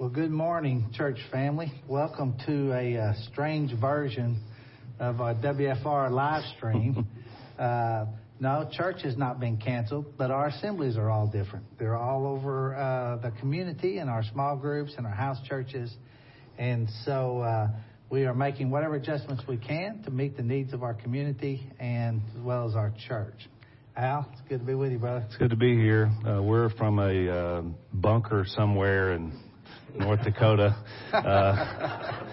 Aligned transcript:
Well, 0.00 0.08
good 0.08 0.30
morning, 0.30 0.86
church 0.94 1.18
family. 1.30 1.70
Welcome 1.86 2.34
to 2.46 2.72
a 2.72 2.96
uh, 2.96 3.12
strange 3.30 3.78
version 3.78 4.42
of 4.98 5.20
our 5.20 5.34
WFR 5.34 6.10
live 6.10 6.42
stream. 6.56 7.06
uh, 7.58 8.06
no, 8.40 8.66
church 8.72 9.02
has 9.02 9.18
not 9.18 9.40
been 9.40 9.58
canceled, 9.58 10.16
but 10.16 10.30
our 10.30 10.46
assemblies 10.46 10.96
are 10.96 11.10
all 11.10 11.26
different. 11.26 11.66
They're 11.78 11.98
all 11.98 12.26
over 12.26 12.74
uh, 12.74 13.16
the 13.18 13.30
community 13.40 13.98
and 13.98 14.08
our 14.08 14.24
small 14.32 14.56
groups 14.56 14.94
and 14.96 15.06
our 15.06 15.12
house 15.12 15.36
churches. 15.46 15.94
And 16.56 16.88
so 17.04 17.40
uh, 17.40 17.68
we 18.08 18.24
are 18.24 18.32
making 18.32 18.70
whatever 18.70 18.94
adjustments 18.94 19.42
we 19.46 19.58
can 19.58 20.02
to 20.04 20.10
meet 20.10 20.34
the 20.34 20.42
needs 20.42 20.72
of 20.72 20.82
our 20.82 20.94
community 20.94 21.70
and 21.78 22.22
as 22.34 22.40
well 22.40 22.66
as 22.66 22.74
our 22.74 22.90
church. 23.06 23.50
Al, 23.98 24.26
it's 24.32 24.40
good 24.48 24.60
to 24.60 24.64
be 24.64 24.72
with 24.72 24.92
you, 24.92 24.98
brother. 24.98 25.26
It's 25.26 25.36
good 25.36 25.50
to 25.50 25.56
be 25.56 25.76
here. 25.76 26.10
Uh, 26.26 26.40
we're 26.40 26.70
from 26.70 26.98
a 27.00 27.28
uh, 27.28 27.62
bunker 27.92 28.46
somewhere 28.48 29.12
in 29.12 29.49
North 29.96 30.22
Dakota, 30.22 30.76
uh, 31.12 32.26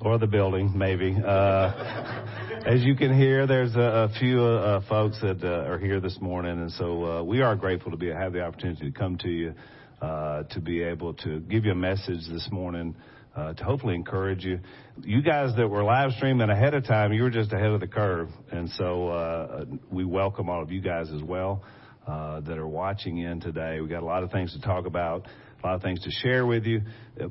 or 0.00 0.18
the 0.18 0.26
building, 0.26 0.72
maybe. 0.76 1.16
Uh, 1.24 2.24
as 2.66 2.82
you 2.82 2.94
can 2.96 3.16
hear, 3.16 3.46
there's 3.46 3.74
a, 3.76 4.08
a 4.10 4.18
few 4.18 4.42
uh, 4.42 4.80
folks 4.88 5.20
that 5.20 5.42
uh, 5.42 5.68
are 5.70 5.78
here 5.78 6.00
this 6.00 6.18
morning, 6.20 6.60
and 6.60 6.72
so 6.72 7.04
uh, 7.04 7.22
we 7.22 7.42
are 7.42 7.56
grateful 7.56 7.90
to 7.90 7.96
be 7.96 8.08
have 8.08 8.32
the 8.32 8.42
opportunity 8.42 8.90
to 8.90 8.98
come 8.98 9.16
to 9.18 9.28
you, 9.28 9.54
uh, 10.00 10.42
to 10.44 10.60
be 10.60 10.82
able 10.82 11.14
to 11.14 11.40
give 11.40 11.64
you 11.64 11.72
a 11.72 11.76
message 11.76 12.28
this 12.30 12.48
morning. 12.50 12.94
Uh, 13.34 13.52
to 13.52 13.64
hopefully 13.64 13.94
encourage 13.94 14.46
you. 14.46 14.58
You 15.02 15.20
guys 15.20 15.54
that 15.58 15.68
were 15.68 15.84
live 15.84 16.12
streaming 16.12 16.48
ahead 16.48 16.72
of 16.72 16.86
time, 16.86 17.12
you 17.12 17.22
were 17.22 17.28
just 17.28 17.52
ahead 17.52 17.70
of 17.70 17.80
the 17.80 17.86
curve. 17.86 18.30
And 18.50 18.70
so, 18.70 19.08
uh, 19.08 19.66
we 19.90 20.06
welcome 20.06 20.48
all 20.48 20.62
of 20.62 20.72
you 20.72 20.80
guys 20.80 21.10
as 21.14 21.22
well, 21.22 21.62
uh, 22.06 22.40
that 22.40 22.56
are 22.56 22.66
watching 22.66 23.18
in 23.18 23.40
today. 23.40 23.82
We 23.82 23.88
got 23.88 24.02
a 24.02 24.06
lot 24.06 24.22
of 24.22 24.30
things 24.30 24.54
to 24.54 24.60
talk 24.62 24.86
about 24.86 25.26
a 25.66 25.70
lot 25.70 25.74
of 25.74 25.82
things 25.82 26.00
to 26.02 26.10
share 26.22 26.46
with 26.46 26.64
you. 26.64 26.82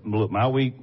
Look, 0.04 0.30
my 0.30 0.50
week 0.50 0.76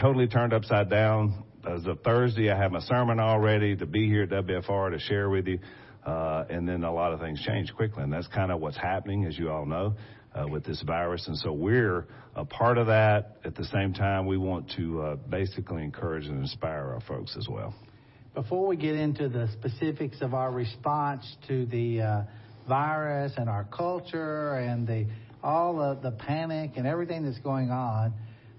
totally 0.00 0.26
turned 0.26 0.54
upside 0.54 0.88
down. 0.88 1.44
As 1.68 1.84
of 1.86 2.00
Thursday, 2.00 2.50
I 2.50 2.56
have 2.56 2.72
my 2.72 2.80
sermon 2.80 3.20
all 3.20 3.38
ready 3.38 3.76
to 3.76 3.84
be 3.84 4.08
here 4.08 4.22
at 4.22 4.30
WFR 4.30 4.92
to 4.92 4.98
share 4.98 5.28
with 5.28 5.46
you. 5.46 5.58
Uh, 6.06 6.44
and 6.48 6.66
then 6.66 6.82
a 6.82 6.92
lot 6.92 7.12
of 7.12 7.20
things 7.20 7.42
change 7.46 7.74
quickly, 7.74 8.02
and 8.02 8.12
that's 8.12 8.26
kind 8.28 8.50
of 8.50 8.60
what's 8.60 8.76
happening, 8.78 9.26
as 9.26 9.38
you 9.38 9.50
all 9.50 9.66
know, 9.66 9.94
uh, 10.34 10.46
with 10.46 10.64
this 10.64 10.82
virus. 10.82 11.26
And 11.28 11.36
so 11.36 11.52
we're 11.52 12.06
a 12.34 12.46
part 12.46 12.78
of 12.78 12.86
that. 12.86 13.36
At 13.44 13.54
the 13.54 13.64
same 13.66 13.92
time, 13.92 14.24
we 14.24 14.38
want 14.38 14.70
to 14.76 15.02
uh, 15.02 15.16
basically 15.16 15.82
encourage 15.82 16.26
and 16.26 16.38
inspire 16.38 16.94
our 16.94 17.02
folks 17.06 17.36
as 17.38 17.48
well. 17.50 17.74
Before 18.34 18.66
we 18.66 18.76
get 18.76 18.94
into 18.94 19.28
the 19.28 19.48
specifics 19.52 20.22
of 20.22 20.32
our 20.32 20.50
response 20.50 21.36
to 21.48 21.66
the 21.66 22.00
uh, 22.00 22.22
virus 22.66 23.32
and 23.36 23.50
our 23.50 23.64
culture 23.64 24.54
and 24.54 24.86
the 24.86 25.06
all 25.44 25.76
the, 25.76 26.10
the 26.10 26.16
panic 26.16 26.72
and 26.76 26.86
everything 26.86 27.24
that's 27.24 27.38
going 27.40 27.70
on, 27.70 28.14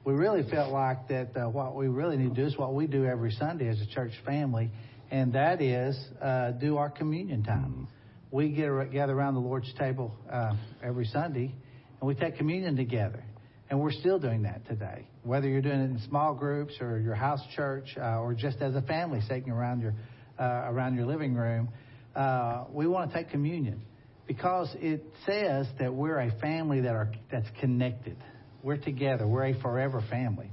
we 0.06 0.14
really 0.14 0.48
felt 0.50 0.72
like 0.72 1.08
that 1.08 1.36
uh, 1.36 1.50
what 1.50 1.76
we 1.76 1.88
really 1.88 2.16
need 2.16 2.36
to 2.36 2.42
do 2.42 2.46
is 2.46 2.56
what 2.58 2.76
we 2.76 2.86
do 2.86 3.06
every 3.06 3.32
Sunday 3.32 3.68
as 3.68 3.82
a 3.82 3.88
church 3.88 4.12
family, 4.24 4.70
and 5.10 5.34
that 5.34 5.62
is 5.62 5.98
uh, 6.22 6.52
do 6.52 6.78
our 6.78 6.92
communion 6.92 7.44
time. 7.44 7.72
Mm-hmm. 7.72 7.84
We 8.32 8.50
get 8.50 8.92
gather 8.92 9.14
around 9.14 9.34
the 9.34 9.40
Lord's 9.40 9.74
table 9.80 10.14
uh, 10.32 10.54
every 10.84 11.06
Sunday, 11.06 11.56
and 12.00 12.08
we 12.08 12.14
take 12.14 12.38
communion 12.38 12.76
together. 12.76 13.24
And 13.68 13.80
we're 13.80 13.92
still 13.92 14.20
doing 14.20 14.44
that 14.44 14.64
today. 14.68 15.08
Whether 15.24 15.48
you're 15.48 15.64
doing 15.64 15.80
it 15.80 15.86
in 15.86 16.00
small 16.08 16.36
groups 16.36 16.74
or 16.80 17.00
your 17.00 17.16
house 17.16 17.42
church 17.56 17.88
uh, 17.98 18.20
or 18.20 18.36
just 18.36 18.62
as 18.62 18.76
a 18.76 18.82
family 18.84 19.22
sitting 19.28 19.50
around 19.50 19.82
your 19.82 19.96
uh, 20.38 20.68
around 20.68 20.96
your 20.96 21.08
living 21.08 21.34
room, 21.34 21.70
uh, 22.16 22.66
we 22.72 22.86
want 22.86 23.12
to 23.12 23.18
take 23.18 23.32
communion 23.32 23.82
because 24.28 24.70
it 24.80 25.04
says 25.26 25.68
that 25.80 25.94
we're 25.94 26.20
a 26.20 26.32
family 26.40 26.82
that 26.82 26.96
are 26.96 27.12
that's 27.32 27.50
connected. 27.60 28.18
We're 28.64 28.78
together. 28.78 29.28
We're 29.28 29.48
a 29.48 29.62
forever 29.62 30.04
family. 30.10 30.50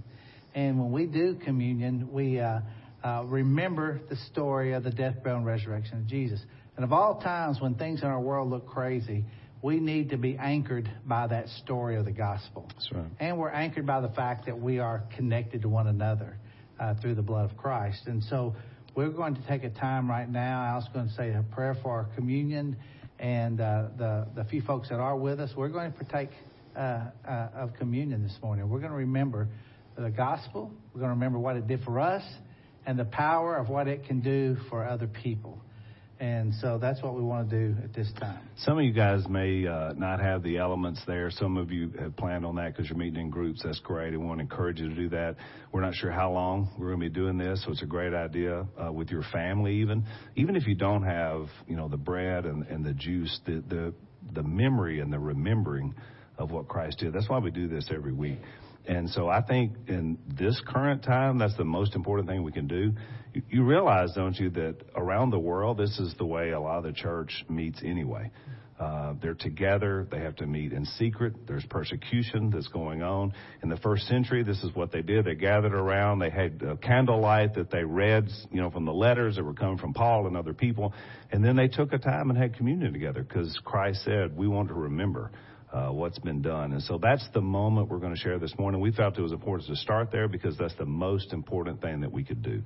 And 0.54 0.78
when 0.78 0.92
we 0.92 1.06
do 1.06 1.36
communion, 1.42 2.12
we 2.12 2.40
uh, 2.40 2.60
uh, 3.02 3.24
remember 3.24 4.00
the 4.10 4.16
story 4.30 4.74
of 4.74 4.84
the 4.84 4.90
death, 4.90 5.22
burial, 5.22 5.38
and 5.38 5.46
resurrection 5.46 5.98
of 5.98 6.06
Jesus. 6.06 6.40
And 6.76 6.84
of 6.84 6.92
all 6.92 7.20
times 7.20 7.60
when 7.60 7.74
things 7.74 8.02
in 8.02 8.08
our 8.08 8.20
world 8.20 8.50
look 8.50 8.66
crazy, 8.66 9.24
we 9.62 9.78
need 9.78 10.10
to 10.10 10.18
be 10.18 10.36
anchored 10.36 10.90
by 11.06 11.26
that 11.28 11.48
story 11.62 11.96
of 11.96 12.04
the 12.04 12.12
gospel. 12.12 12.66
That's 12.68 12.90
right. 12.92 13.06
And 13.20 13.38
we're 13.38 13.50
anchored 13.50 13.86
by 13.86 14.00
the 14.00 14.08
fact 14.08 14.46
that 14.46 14.58
we 14.58 14.78
are 14.78 15.04
connected 15.16 15.62
to 15.62 15.68
one 15.68 15.86
another 15.86 16.36
uh, 16.78 16.94
through 17.00 17.14
the 17.14 17.22
blood 17.22 17.50
of 17.50 17.56
Christ. 17.56 18.02
And 18.06 18.22
so 18.24 18.54
we're 18.94 19.10
going 19.10 19.36
to 19.36 19.46
take 19.46 19.64
a 19.64 19.70
time 19.70 20.10
right 20.10 20.28
now. 20.28 20.62
I 20.62 20.74
was 20.74 20.86
going 20.92 21.08
to 21.08 21.14
say 21.14 21.30
a 21.30 21.44
prayer 21.54 21.76
for 21.82 21.90
our 21.92 22.04
communion 22.14 22.76
and 23.22 23.60
uh, 23.60 23.84
the, 23.96 24.26
the 24.34 24.44
few 24.44 24.60
folks 24.62 24.88
that 24.88 24.98
are 24.98 25.16
with 25.16 25.38
us, 25.38 25.50
we're 25.56 25.68
going 25.68 25.92
to 25.92 25.96
partake 25.96 26.30
uh, 26.76 27.04
uh, 27.26 27.48
of 27.54 27.72
communion 27.74 28.24
this 28.24 28.36
morning. 28.42 28.68
We're 28.68 28.80
going 28.80 28.90
to 28.90 28.96
remember 28.98 29.46
the 29.96 30.10
gospel. 30.10 30.72
We're 30.92 31.00
going 31.00 31.10
to 31.10 31.14
remember 31.14 31.38
what 31.38 31.56
it 31.56 31.68
did 31.68 31.84
for 31.84 32.00
us 32.00 32.24
and 32.84 32.98
the 32.98 33.04
power 33.04 33.56
of 33.56 33.68
what 33.68 33.86
it 33.86 34.06
can 34.06 34.20
do 34.22 34.56
for 34.68 34.84
other 34.84 35.06
people. 35.06 35.60
And 36.22 36.54
so 36.60 36.78
that's 36.78 37.02
what 37.02 37.16
we 37.16 37.22
want 37.22 37.50
to 37.50 37.58
do 37.58 37.82
at 37.82 37.92
this 37.92 38.08
time. 38.20 38.38
Some 38.58 38.78
of 38.78 38.84
you 38.84 38.92
guys 38.92 39.26
may 39.28 39.66
uh, 39.66 39.92
not 39.94 40.20
have 40.20 40.44
the 40.44 40.56
elements 40.56 41.02
there. 41.04 41.32
Some 41.32 41.56
of 41.56 41.72
you 41.72 41.90
have 41.98 42.16
planned 42.16 42.46
on 42.46 42.54
that 42.54 42.76
because 42.76 42.88
you're 42.88 42.96
meeting 42.96 43.22
in 43.22 43.28
groups. 43.30 43.62
That's 43.64 43.80
great. 43.80 44.12
And 44.12 44.20
we 44.20 44.28
want 44.28 44.38
to 44.38 44.42
encourage 44.42 44.78
you 44.78 44.88
to 44.88 44.94
do 44.94 45.08
that. 45.08 45.34
We're 45.72 45.80
not 45.80 45.96
sure 45.96 46.12
how 46.12 46.30
long 46.30 46.70
we're 46.78 46.90
going 46.90 47.00
to 47.00 47.08
be 47.08 47.12
doing 47.12 47.38
this, 47.38 47.64
so 47.64 47.72
it's 47.72 47.82
a 47.82 47.86
great 47.86 48.14
idea 48.14 48.64
uh, 48.80 48.92
with 48.92 49.10
your 49.10 49.24
family 49.32 49.74
even. 49.80 50.04
Even 50.36 50.54
if 50.54 50.64
you 50.68 50.76
don't 50.76 51.02
have, 51.02 51.48
you 51.66 51.74
know, 51.74 51.88
the 51.88 51.96
bread 51.96 52.46
and, 52.46 52.68
and 52.68 52.84
the 52.84 52.94
juice, 52.94 53.40
the, 53.44 53.60
the, 53.68 53.92
the 54.32 54.44
memory 54.44 55.00
and 55.00 55.12
the 55.12 55.18
remembering 55.18 55.92
of 56.38 56.52
what 56.52 56.68
Christ 56.68 56.98
did. 56.98 57.12
That's 57.12 57.28
why 57.28 57.40
we 57.40 57.50
do 57.50 57.66
this 57.66 57.90
every 57.92 58.12
week. 58.12 58.38
And 58.86 59.08
so 59.10 59.28
I 59.28 59.42
think 59.42 59.72
in 59.88 60.18
this 60.26 60.60
current 60.66 61.04
time, 61.04 61.38
that's 61.38 61.56
the 61.56 61.64
most 61.64 61.94
important 61.94 62.28
thing 62.28 62.42
we 62.42 62.52
can 62.52 62.66
do. 62.66 62.92
You, 63.48 63.64
realize, 63.64 64.12
don't 64.14 64.36
you, 64.36 64.50
that 64.50 64.76
around 64.94 65.30
the 65.30 65.38
world, 65.38 65.78
this 65.78 65.98
is 65.98 66.14
the 66.18 66.26
way 66.26 66.50
a 66.50 66.60
lot 66.60 66.78
of 66.78 66.84
the 66.84 66.92
church 66.92 67.44
meets 67.48 67.80
anyway. 67.82 68.30
Uh, 68.78 69.14
they're 69.22 69.34
together. 69.34 70.08
They 70.10 70.18
have 70.18 70.34
to 70.36 70.46
meet 70.46 70.72
in 70.72 70.84
secret. 70.84 71.46
There's 71.46 71.64
persecution 71.66 72.50
that's 72.50 72.66
going 72.66 73.02
on. 73.02 73.32
In 73.62 73.68
the 73.68 73.76
first 73.76 74.08
century, 74.08 74.42
this 74.42 74.60
is 74.64 74.74
what 74.74 74.90
they 74.90 75.02
did. 75.02 75.24
They 75.24 75.36
gathered 75.36 75.72
around. 75.72 76.18
They 76.18 76.30
had 76.30 76.60
candlelight 76.82 77.54
that 77.54 77.70
they 77.70 77.84
read, 77.84 78.28
you 78.50 78.60
know, 78.60 78.70
from 78.70 78.84
the 78.84 78.92
letters 78.92 79.36
that 79.36 79.44
were 79.44 79.54
coming 79.54 79.78
from 79.78 79.94
Paul 79.94 80.26
and 80.26 80.36
other 80.36 80.52
people. 80.52 80.92
And 81.30 81.44
then 81.44 81.54
they 81.54 81.68
took 81.68 81.92
a 81.92 81.98
time 81.98 82.28
and 82.28 82.38
had 82.38 82.56
communion 82.56 82.92
together 82.92 83.22
because 83.22 83.56
Christ 83.64 84.04
said, 84.04 84.36
we 84.36 84.48
want 84.48 84.68
to 84.68 84.74
remember 84.74 85.30
uh, 85.72 85.88
what's 85.88 86.18
been 86.18 86.42
done. 86.42 86.72
And 86.72 86.82
so 86.82 86.98
that's 86.98 87.26
the 87.32 87.40
moment 87.40 87.88
we're 87.88 87.98
going 87.98 88.14
to 88.14 88.20
share 88.20 88.38
this 88.38 88.54
morning. 88.58 88.80
We 88.80 88.92
felt 88.92 89.18
it 89.18 89.22
was 89.22 89.32
important 89.32 89.68
to 89.68 89.76
start 89.76 90.10
there 90.12 90.28
because 90.28 90.56
that's 90.58 90.74
the 90.76 90.84
most 90.86 91.32
important 91.32 91.80
thing 91.80 92.00
that 92.00 92.12
we 92.12 92.24
could 92.24 92.42
do. 92.42 92.62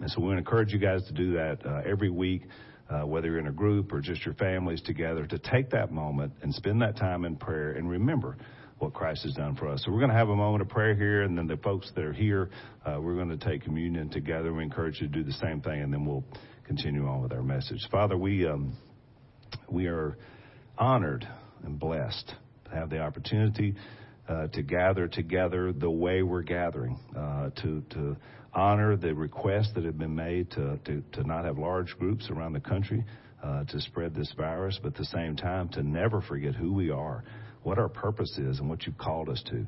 And 0.00 0.10
so 0.10 0.20
we 0.20 0.32
encourage 0.32 0.72
you 0.72 0.78
guys 0.78 1.04
to 1.06 1.12
do 1.12 1.32
that 1.32 1.64
uh, 1.64 1.82
every 1.86 2.10
week. 2.10 2.42
Uh, 2.88 3.06
whether 3.06 3.28
you're 3.28 3.38
in 3.38 3.46
a 3.46 3.52
group 3.52 3.92
or 3.92 4.00
just 4.00 4.24
your 4.26 4.34
families 4.34 4.82
together, 4.82 5.24
to 5.24 5.38
take 5.38 5.70
that 5.70 5.92
moment 5.92 6.32
and 6.42 6.52
spend 6.52 6.82
that 6.82 6.96
time 6.96 7.24
in 7.24 7.36
prayer 7.36 7.70
and 7.70 7.88
remember 7.88 8.36
what 8.80 8.92
Christ 8.92 9.22
has 9.22 9.34
done 9.34 9.54
for 9.54 9.68
us. 9.68 9.84
So 9.84 9.92
we're 9.92 10.00
going 10.00 10.10
to 10.10 10.16
have 10.16 10.28
a 10.28 10.34
moment 10.34 10.62
of 10.62 10.68
prayer 10.68 10.96
here, 10.96 11.22
and 11.22 11.38
then 11.38 11.46
the 11.46 11.56
folks 11.58 11.92
that 11.94 12.02
are 12.02 12.12
here, 12.12 12.50
uh, 12.84 12.98
we're 13.00 13.14
going 13.14 13.28
to 13.28 13.36
take 13.36 13.62
communion 13.62 14.08
together. 14.08 14.52
We 14.52 14.64
encourage 14.64 15.00
you 15.00 15.06
to 15.06 15.12
do 15.12 15.22
the 15.22 15.34
same 15.34 15.60
thing, 15.60 15.82
and 15.82 15.92
then 15.92 16.04
we'll 16.04 16.24
continue 16.66 17.06
on 17.06 17.22
with 17.22 17.32
our 17.32 17.44
message. 17.44 17.78
Father, 17.92 18.16
we 18.16 18.44
um, 18.44 18.76
we 19.68 19.86
are 19.86 20.16
honored 20.76 21.28
and 21.62 21.78
blessed 21.78 22.34
have 22.72 22.90
the 22.90 23.00
opportunity 23.00 23.74
uh, 24.28 24.46
to 24.48 24.62
gather 24.62 25.08
together 25.08 25.72
the 25.72 25.90
way 25.90 26.22
we're 26.22 26.42
gathering, 26.42 26.98
uh, 27.16 27.50
to 27.62 27.82
to 27.90 28.16
honor 28.52 28.96
the 28.96 29.14
requests 29.14 29.72
that 29.74 29.84
have 29.84 29.98
been 29.98 30.14
made 30.14 30.50
to 30.52 30.78
to, 30.84 31.02
to 31.12 31.24
not 31.24 31.44
have 31.44 31.58
large 31.58 31.96
groups 31.98 32.28
around 32.30 32.52
the 32.52 32.60
country 32.60 33.04
uh, 33.42 33.64
to 33.64 33.80
spread 33.80 34.14
this 34.14 34.32
virus, 34.36 34.78
but 34.82 34.88
at 34.88 34.98
the 34.98 35.04
same 35.06 35.36
time 35.36 35.68
to 35.70 35.82
never 35.82 36.20
forget 36.20 36.54
who 36.54 36.72
we 36.72 36.90
are, 36.90 37.24
what 37.62 37.78
our 37.78 37.88
purpose 37.88 38.36
is, 38.38 38.58
and 38.58 38.68
what 38.68 38.86
you've 38.86 38.98
called 38.98 39.28
us 39.28 39.42
to. 39.50 39.66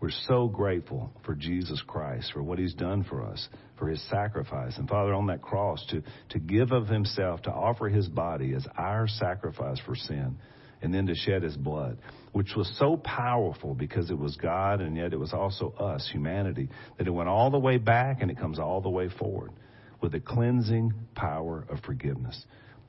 We're 0.00 0.10
so 0.28 0.48
grateful 0.48 1.12
for 1.26 1.34
Jesus 1.34 1.82
Christ, 1.86 2.32
for 2.32 2.42
what 2.42 2.58
he's 2.58 2.72
done 2.72 3.04
for 3.04 3.22
us, 3.22 3.46
for 3.78 3.88
his 3.88 4.02
sacrifice. 4.08 4.78
And 4.78 4.88
Father, 4.88 5.12
on 5.12 5.26
that 5.26 5.42
cross, 5.42 5.84
to, 5.90 6.02
to 6.30 6.38
give 6.38 6.72
of 6.72 6.88
himself, 6.88 7.42
to 7.42 7.50
offer 7.50 7.90
his 7.90 8.08
body 8.08 8.54
as 8.54 8.66
our 8.78 9.06
sacrifice 9.06 9.78
for 9.84 9.94
sin 9.94 10.38
and 10.82 10.92
then 10.94 11.06
to 11.06 11.14
shed 11.14 11.42
his 11.42 11.56
blood, 11.56 11.98
which 12.32 12.54
was 12.56 12.70
so 12.78 12.96
powerful 12.96 13.74
because 13.74 14.10
it 14.10 14.18
was 14.18 14.36
God 14.36 14.80
and 14.80 14.96
yet 14.96 15.12
it 15.12 15.18
was 15.18 15.32
also 15.32 15.72
us, 15.78 16.08
humanity, 16.12 16.68
that 16.98 17.06
it 17.06 17.10
went 17.10 17.28
all 17.28 17.50
the 17.50 17.58
way 17.58 17.76
back 17.76 18.18
and 18.22 18.30
it 18.30 18.38
comes 18.38 18.58
all 18.58 18.80
the 18.80 18.90
way 18.90 19.08
forward 19.18 19.52
with 20.00 20.12
the 20.12 20.20
cleansing 20.20 20.92
power 21.14 21.66
of 21.68 21.80
forgiveness. 21.80 22.44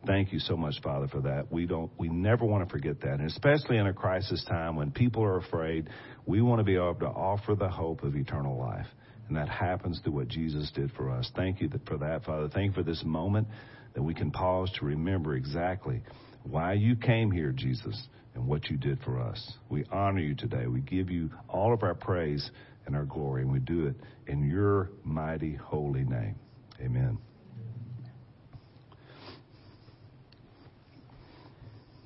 Thank 0.08 0.34
you 0.34 0.40
so 0.40 0.58
much, 0.58 0.82
Father, 0.82 1.08
for 1.08 1.22
that. 1.22 1.52
We 1.52 1.68
don't, 1.68 1.92
we 1.98 2.10
never 2.10 2.44
want 2.44 2.68
to 2.68 2.72
forget 2.72 3.02
that. 3.02 3.20
And 3.20 3.30
especially 3.30 3.78
in 3.78 3.86
a 3.86 3.94
crisis 3.94 4.44
time 4.48 4.76
when 4.76 4.92
people 4.92 5.24
are 5.24 5.38
afraid, 5.38 5.90
we 6.26 6.42
want 6.42 6.60
to 6.60 6.64
be 6.64 6.76
able 6.76 6.96
to 6.96 7.08
offer 7.08 7.54
the 7.54 7.70
hope 7.70 8.04
of 8.04 8.16
eternal 8.16 8.58
life. 8.58 8.88
And 9.28 9.38
that 9.38 9.48
happens 9.48 10.00
through 10.04 10.14
what 10.14 10.28
Jesus 10.28 10.72
did 10.72 10.92
for 10.94 11.12
us. 11.12 11.30
Thank 11.36 11.62
you 11.62 11.70
for 11.88 11.98
that, 11.98 12.26
Father. 12.26 12.50
Thank 12.50 12.70
you 12.70 12.74
for 12.74 12.84
this 12.84 13.04
moment 13.06 13.48
that 13.94 14.02
we 14.02 14.14
can 14.14 14.32
pause 14.32 14.72
to 14.80 14.86
remember 14.86 15.36
exactly 15.36 16.02
why 16.44 16.74
you 16.74 16.96
came 16.96 17.32
here, 17.32 17.52
Jesus, 17.52 18.08
and 18.36 18.48
what 18.48 18.70
you 18.70 18.78
did 18.78 19.00
for 19.04 19.20
us. 19.20 19.54
We 19.70 19.86
honor 19.92 20.22
you 20.22 20.36
today. 20.36 20.68
We 20.68 20.82
give 20.82 21.10
you 21.10 21.30
all 21.50 21.74
of 21.74 21.84
our 21.84 21.96
praise 21.96 22.52
and 22.86 22.96
our 22.96 23.06
glory, 23.06 23.44
and 23.44 23.52
we 23.52 23.60
do 23.60 23.88
it 23.88 23.96
in 24.28 24.50
your 24.50 24.90
mighty, 25.04 25.56
holy 25.56 26.04
name. 26.04 26.36
Amen. 26.82 27.18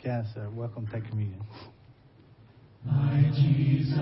Yes, 0.04 0.28
uh, 0.38 0.48
welcome. 0.54 0.88
Take 0.94 1.10
communion. 1.10 1.42
My 2.86 3.24
Jesus, 3.34 3.98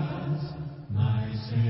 my 0.90 1.32
Savior, 1.48 1.63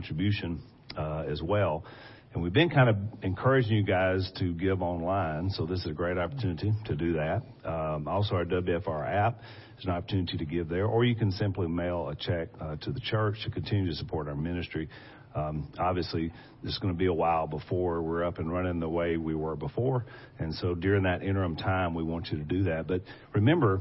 contribution 0.00 0.62
uh, 0.96 1.24
as 1.28 1.42
well. 1.42 1.84
And 2.32 2.42
we've 2.42 2.52
been 2.52 2.70
kind 2.70 2.88
of 2.88 2.96
encouraging 3.22 3.72
you 3.72 3.82
guys 3.82 4.30
to 4.38 4.54
give 4.54 4.82
online, 4.82 5.50
so 5.50 5.66
this 5.66 5.80
is 5.80 5.86
a 5.86 5.92
great 5.92 6.16
opportunity 6.16 6.72
to 6.86 6.94
do 6.94 7.14
that. 7.14 7.42
Um, 7.64 8.08
also, 8.08 8.36
our 8.36 8.44
WFR 8.44 9.06
app 9.12 9.40
is 9.78 9.84
an 9.84 9.90
opportunity 9.90 10.38
to 10.38 10.44
give 10.44 10.68
there, 10.68 10.86
or 10.86 11.04
you 11.04 11.16
can 11.16 11.32
simply 11.32 11.66
mail 11.66 12.08
a 12.08 12.14
check 12.14 12.48
uh, 12.60 12.76
to 12.76 12.92
the 12.92 13.00
church 13.00 13.42
to 13.44 13.50
continue 13.50 13.90
to 13.90 13.96
support 13.96 14.28
our 14.28 14.36
ministry. 14.36 14.88
Um, 15.34 15.70
obviously, 15.78 16.32
is 16.64 16.78
going 16.78 16.94
to 16.94 16.98
be 16.98 17.06
a 17.06 17.12
while 17.12 17.46
before 17.46 18.00
we're 18.00 18.24
up 18.24 18.38
and 18.38 18.50
running 18.50 18.80
the 18.80 18.88
way 18.88 19.16
we 19.16 19.34
were 19.34 19.56
before, 19.56 20.06
and 20.38 20.54
so 20.54 20.74
during 20.74 21.02
that 21.02 21.22
interim 21.22 21.56
time, 21.56 21.94
we 21.94 22.04
want 22.04 22.28
you 22.30 22.38
to 22.38 22.44
do 22.44 22.62
that. 22.64 22.86
But 22.86 23.02
remember, 23.34 23.80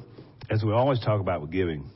as 0.50 0.63
we 0.63 0.74
always 0.74 1.00
talk 1.00 1.21
about 1.21 1.42
with 1.42 1.51
giving, 1.51 1.89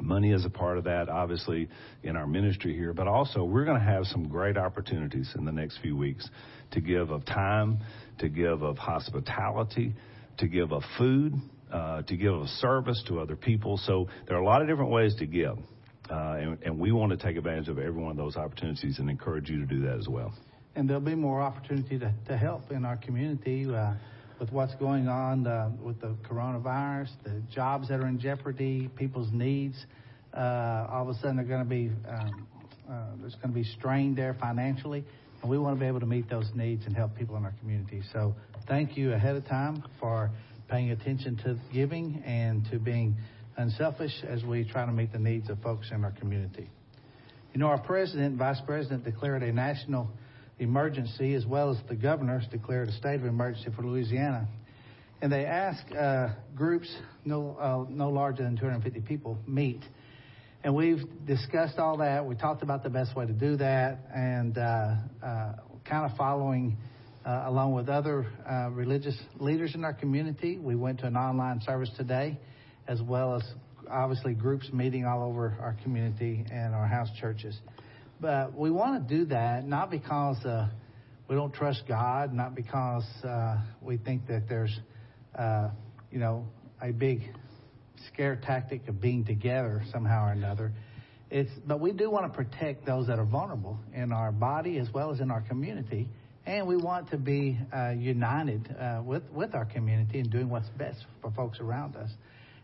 Money 0.00 0.32
is 0.32 0.44
a 0.44 0.50
part 0.50 0.78
of 0.78 0.84
that, 0.84 1.08
obviously, 1.08 1.68
in 2.02 2.16
our 2.16 2.26
ministry 2.26 2.74
here, 2.74 2.92
but 2.92 3.08
also 3.08 3.44
we're 3.44 3.64
going 3.64 3.78
to 3.78 3.84
have 3.84 4.04
some 4.06 4.28
great 4.28 4.56
opportunities 4.56 5.32
in 5.36 5.44
the 5.44 5.52
next 5.52 5.78
few 5.78 5.96
weeks 5.96 6.28
to 6.72 6.80
give 6.80 7.10
of 7.10 7.24
time, 7.24 7.78
to 8.18 8.28
give 8.28 8.62
of 8.62 8.76
hospitality, 8.76 9.94
to 10.38 10.46
give 10.46 10.72
of 10.72 10.82
food, 10.98 11.34
uh, 11.72 12.02
to 12.02 12.16
give 12.16 12.34
of 12.34 12.48
service 12.48 13.02
to 13.08 13.20
other 13.20 13.36
people. 13.36 13.78
So 13.78 14.08
there 14.28 14.36
are 14.36 14.40
a 14.40 14.44
lot 14.44 14.60
of 14.60 14.68
different 14.68 14.90
ways 14.90 15.14
to 15.16 15.26
give. 15.26 15.56
Uh, 16.10 16.36
and, 16.38 16.58
and 16.62 16.78
we 16.78 16.92
want 16.92 17.10
to 17.10 17.16
take 17.16 17.36
advantage 17.36 17.68
of 17.68 17.78
every 17.78 18.00
one 18.00 18.12
of 18.12 18.16
those 18.16 18.36
opportunities 18.36 18.98
and 18.98 19.10
encourage 19.10 19.48
you 19.48 19.58
to 19.58 19.66
do 19.66 19.80
that 19.82 19.98
as 19.98 20.08
well. 20.08 20.32
And 20.76 20.88
there'll 20.88 21.00
be 21.00 21.14
more 21.14 21.40
opportunity 21.40 21.98
to, 21.98 22.12
to 22.28 22.36
help 22.36 22.70
in 22.70 22.84
our 22.84 22.96
community 22.98 23.66
uh, 23.66 23.94
with 24.38 24.52
what's 24.52 24.74
going 24.76 25.08
on 25.08 25.46
uh, 25.46 25.70
with 25.82 26.00
the 26.00 26.14
coronavirus, 26.28 27.08
the 27.24 27.42
jobs 27.54 27.88
that 27.88 28.00
are 28.00 28.06
in 28.06 28.18
jeopardy, 28.18 28.90
people's 28.96 29.32
needs. 29.32 29.86
Uh, 30.34 30.86
all 30.90 31.08
of 31.08 31.08
a 31.08 31.14
sudden, 31.20 31.36
they're 31.36 31.46
going 31.46 31.64
to 31.64 31.68
be 31.68 31.90
um, 32.08 32.46
uh, 32.88 33.06
there's 33.20 33.34
going 33.36 33.48
to 33.48 33.54
be 33.54 33.64
strain 33.64 34.14
there 34.14 34.34
financially, 34.34 35.04
and 35.40 35.50
we 35.50 35.58
want 35.58 35.74
to 35.76 35.80
be 35.80 35.86
able 35.86 36.00
to 36.00 36.06
meet 36.06 36.28
those 36.28 36.50
needs 36.54 36.84
and 36.86 36.94
help 36.94 37.16
people 37.16 37.36
in 37.36 37.44
our 37.44 37.54
community. 37.60 38.02
So, 38.12 38.34
thank 38.68 38.96
you 38.96 39.12
ahead 39.12 39.36
of 39.36 39.46
time 39.46 39.82
for 39.98 40.30
paying 40.68 40.90
attention 40.90 41.36
to 41.38 41.58
giving 41.72 42.22
and 42.24 42.64
to 42.70 42.78
being 42.78 43.16
unselfish 43.56 44.12
as 44.28 44.44
we 44.44 44.64
try 44.64 44.84
to 44.84 44.92
meet 44.92 45.12
the 45.12 45.18
needs 45.18 45.48
of 45.48 45.60
folks 45.62 45.88
in 45.90 46.04
our 46.04 46.12
community. 46.12 46.68
You 47.54 47.60
know, 47.60 47.68
our 47.68 47.78
president 47.78 48.26
and 48.26 48.38
vice 48.38 48.60
president 48.66 49.04
declared 49.04 49.42
a 49.42 49.52
national 49.52 50.10
emergency 50.58 51.34
as 51.34 51.44
well 51.44 51.70
as 51.70 51.76
the 51.88 51.94
governors 51.94 52.44
declared 52.50 52.88
a 52.88 52.92
state 52.92 53.16
of 53.16 53.24
emergency 53.24 53.70
for 53.74 53.82
Louisiana. 53.82 54.48
And 55.20 55.32
they 55.32 55.44
asked 55.44 55.92
uh, 55.92 56.28
groups 56.54 56.94
no, 57.24 57.56
uh, 57.58 57.90
no 57.90 58.10
larger 58.10 58.42
than 58.42 58.56
250 58.56 59.00
people 59.00 59.38
meet. 59.46 59.80
And 60.62 60.74
we've 60.74 61.02
discussed 61.26 61.78
all 61.78 61.98
that. 61.98 62.26
We 62.26 62.34
talked 62.34 62.62
about 62.62 62.82
the 62.82 62.90
best 62.90 63.14
way 63.14 63.26
to 63.26 63.32
do 63.32 63.56
that 63.56 63.98
and 64.14 64.58
uh, 64.58 64.94
uh, 65.22 65.52
kind 65.88 66.10
of 66.10 66.16
following 66.16 66.76
uh, 67.24 67.44
along 67.46 67.74
with 67.74 67.88
other 67.88 68.26
religious 68.72 69.16
leaders 69.38 69.74
in 69.74 69.84
our 69.84 69.94
community. 69.94 70.58
We 70.58 70.74
went 70.74 71.00
to 71.00 71.06
an 71.06 71.16
online 71.16 71.60
service 71.62 71.90
today 71.96 72.38
as 72.88 73.02
well 73.02 73.34
as 73.34 73.42
obviously 73.90 74.34
groups 74.34 74.72
meeting 74.72 75.04
all 75.04 75.22
over 75.22 75.56
our 75.60 75.76
community 75.82 76.44
and 76.50 76.74
our 76.74 76.86
house 76.86 77.08
churches. 77.20 77.58
But 78.20 78.54
we 78.54 78.70
want 78.70 79.08
to 79.08 79.16
do 79.16 79.26
that 79.26 79.66
not 79.66 79.90
because 79.90 80.42
uh, 80.44 80.68
we 81.28 81.36
don't 81.36 81.52
trust 81.52 81.82
God, 81.86 82.32
not 82.32 82.54
because 82.54 83.04
uh, 83.24 83.58
we 83.82 83.96
think 83.98 84.26
that 84.28 84.48
there's, 84.48 84.78
uh, 85.38 85.70
you 86.10 86.18
know, 86.18 86.46
a 86.80 86.92
big 86.92 87.22
scare 88.12 88.36
tactic 88.36 88.88
of 88.88 89.00
being 89.00 89.24
together 89.24 89.82
somehow 89.92 90.26
or 90.26 90.32
another. 90.32 90.72
It's, 91.30 91.50
but 91.66 91.80
we 91.80 91.92
do 91.92 92.10
want 92.10 92.32
to 92.32 92.36
protect 92.36 92.86
those 92.86 93.08
that 93.08 93.18
are 93.18 93.24
vulnerable 93.24 93.78
in 93.92 94.12
our 94.12 94.30
body 94.30 94.78
as 94.78 94.88
well 94.94 95.12
as 95.12 95.20
in 95.20 95.30
our 95.30 95.40
community, 95.42 96.08
and 96.46 96.68
we 96.68 96.76
want 96.76 97.10
to 97.10 97.16
be 97.16 97.58
uh, 97.74 97.90
united 97.90 98.74
uh, 98.78 99.02
with 99.04 99.24
with 99.32 99.54
our 99.54 99.64
community 99.64 100.20
and 100.20 100.30
doing 100.30 100.48
what's 100.48 100.68
best 100.78 101.04
for 101.20 101.32
folks 101.32 101.58
around 101.58 101.96
us. 101.96 102.10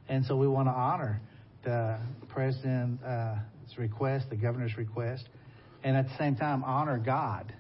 And 0.09 0.25
so 0.27 0.37
we 0.37 0.47
want 0.47 0.69
to 0.69 0.73
honor 0.73 1.21
the 1.65 1.99
president's 2.29 3.03
uh, 3.03 3.39
request, 3.77 4.31
the 4.31 4.37
governor's 4.37 4.77
request, 4.77 5.29
and 5.85 5.97
at 5.97 6.09
the 6.09 6.17
same 6.19 6.37
time 6.37 6.65
honor 6.65 6.99
God 6.99 7.53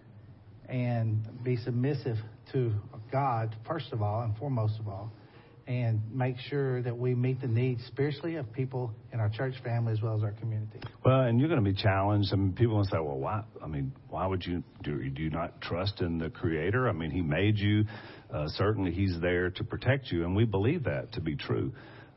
and 0.68 1.26
be 1.44 1.56
submissive 1.56 2.16
to 2.52 2.72
God 3.10 3.54
first 3.66 3.92
of 3.92 4.02
all 4.02 4.22
and 4.22 4.36
foremost 4.36 4.78
of 4.80 4.88
all, 4.88 5.12
and 5.66 6.00
make 6.12 6.36
sure 6.48 6.82
that 6.82 6.96
we 6.96 7.14
meet 7.14 7.40
the 7.40 7.46
needs 7.46 7.84
spiritually 7.86 8.36
of 8.36 8.52
people 8.52 8.92
in 9.12 9.20
our 9.20 9.28
church 9.28 9.54
family 9.62 9.92
as 9.92 10.02
well 10.02 10.16
as 10.16 10.22
our 10.22 10.32
community. 10.32 10.80
Well, 11.04 11.20
and 11.20 11.38
you're 11.38 11.48
going 11.48 11.62
to 11.62 11.70
be 11.70 11.76
challenged. 11.76 12.30
I 12.32 12.36
mean, 12.36 12.52
people 12.52 12.76
will 12.76 12.84
say, 12.84 12.98
"Well, 12.98 13.18
why? 13.18 13.42
I 13.62 13.66
mean, 13.66 13.92
why 14.08 14.26
would 14.26 14.44
you 14.44 14.62
do? 14.82 15.08
Do 15.08 15.22
you 15.22 15.30
not 15.30 15.60
trust 15.60 16.00
in 16.00 16.18
the 16.18 16.30
Creator? 16.30 16.88
I 16.88 16.92
mean, 16.92 17.10
He 17.10 17.22
made 17.22 17.58
you. 17.58 17.84
Uh, 18.32 18.48
certainly, 18.48 18.92
He's 18.92 19.20
there 19.20 19.50
to 19.50 19.64
protect 19.64 20.10
you, 20.10 20.24
and 20.24 20.34
we 20.34 20.44
believe 20.44 20.84
that 20.84 21.12
to 21.12 21.20
be 21.20 21.36
true. 21.36 21.72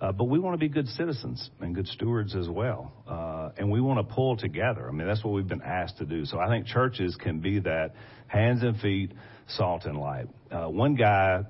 Uh, 0.06 0.12
but 0.12 0.26
we 0.26 0.38
want 0.38 0.54
to 0.54 0.60
be 0.60 0.70
good 0.70 0.88
citizens 0.90 1.50
and 1.62 1.74
good 1.74 1.88
stewards 1.88 2.36
as 2.36 2.48
well. 2.48 2.94
Uh, 3.08 3.50
and 3.58 3.72
we 3.72 3.82
want 3.82 3.98
to 3.98 4.14
pull 4.14 4.38
together. 4.38 4.88
I 4.88 4.92
mean, 4.92 5.08
that's 5.08 5.24
what 5.24 5.34
we've 5.34 5.48
been 5.48 5.64
asked 5.64 5.98
to 5.98 6.06
do. 6.06 6.26
So 6.26 6.40
I 6.40 6.48
think 6.48 6.68
churches 6.68 7.16
can 7.16 7.40
be 7.40 7.60
that 7.62 7.96
hands 8.28 8.62
and 8.62 8.80
feet, 8.80 9.14
salt 9.48 9.86
and 9.86 10.00
light. 10.00 10.28
Uh, 10.52 10.68
one 10.68 10.94
guy 10.94 11.42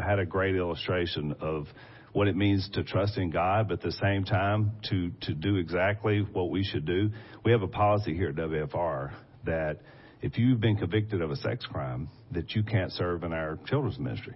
had 0.00 0.20
a 0.20 0.24
great 0.24 0.54
illustration 0.54 1.34
of 1.40 1.66
what 2.12 2.28
it 2.28 2.36
means 2.36 2.68
to 2.74 2.84
trust 2.84 3.18
in 3.18 3.30
God, 3.30 3.66
but 3.66 3.78
at 3.78 3.82
the 3.82 3.92
same 4.00 4.22
time 4.22 4.70
to 4.90 5.10
to 5.22 5.34
do 5.34 5.56
exactly 5.56 6.20
what 6.20 6.50
we 6.50 6.62
should 6.62 6.84
do. 6.84 7.10
We 7.44 7.50
have 7.50 7.62
a 7.62 7.68
policy 7.68 8.14
here 8.14 8.28
at 8.28 8.36
WFR 8.36 9.12
that 9.44 9.80
if 10.22 10.38
you've 10.38 10.60
been 10.60 10.76
convicted 10.76 11.20
of 11.20 11.32
a 11.32 11.36
sex 11.36 11.66
crime, 11.66 12.08
that 12.30 12.52
you 12.54 12.62
can't 12.62 12.92
serve 12.92 13.24
in 13.24 13.32
our 13.32 13.58
children's 13.66 13.98
ministry. 13.98 14.34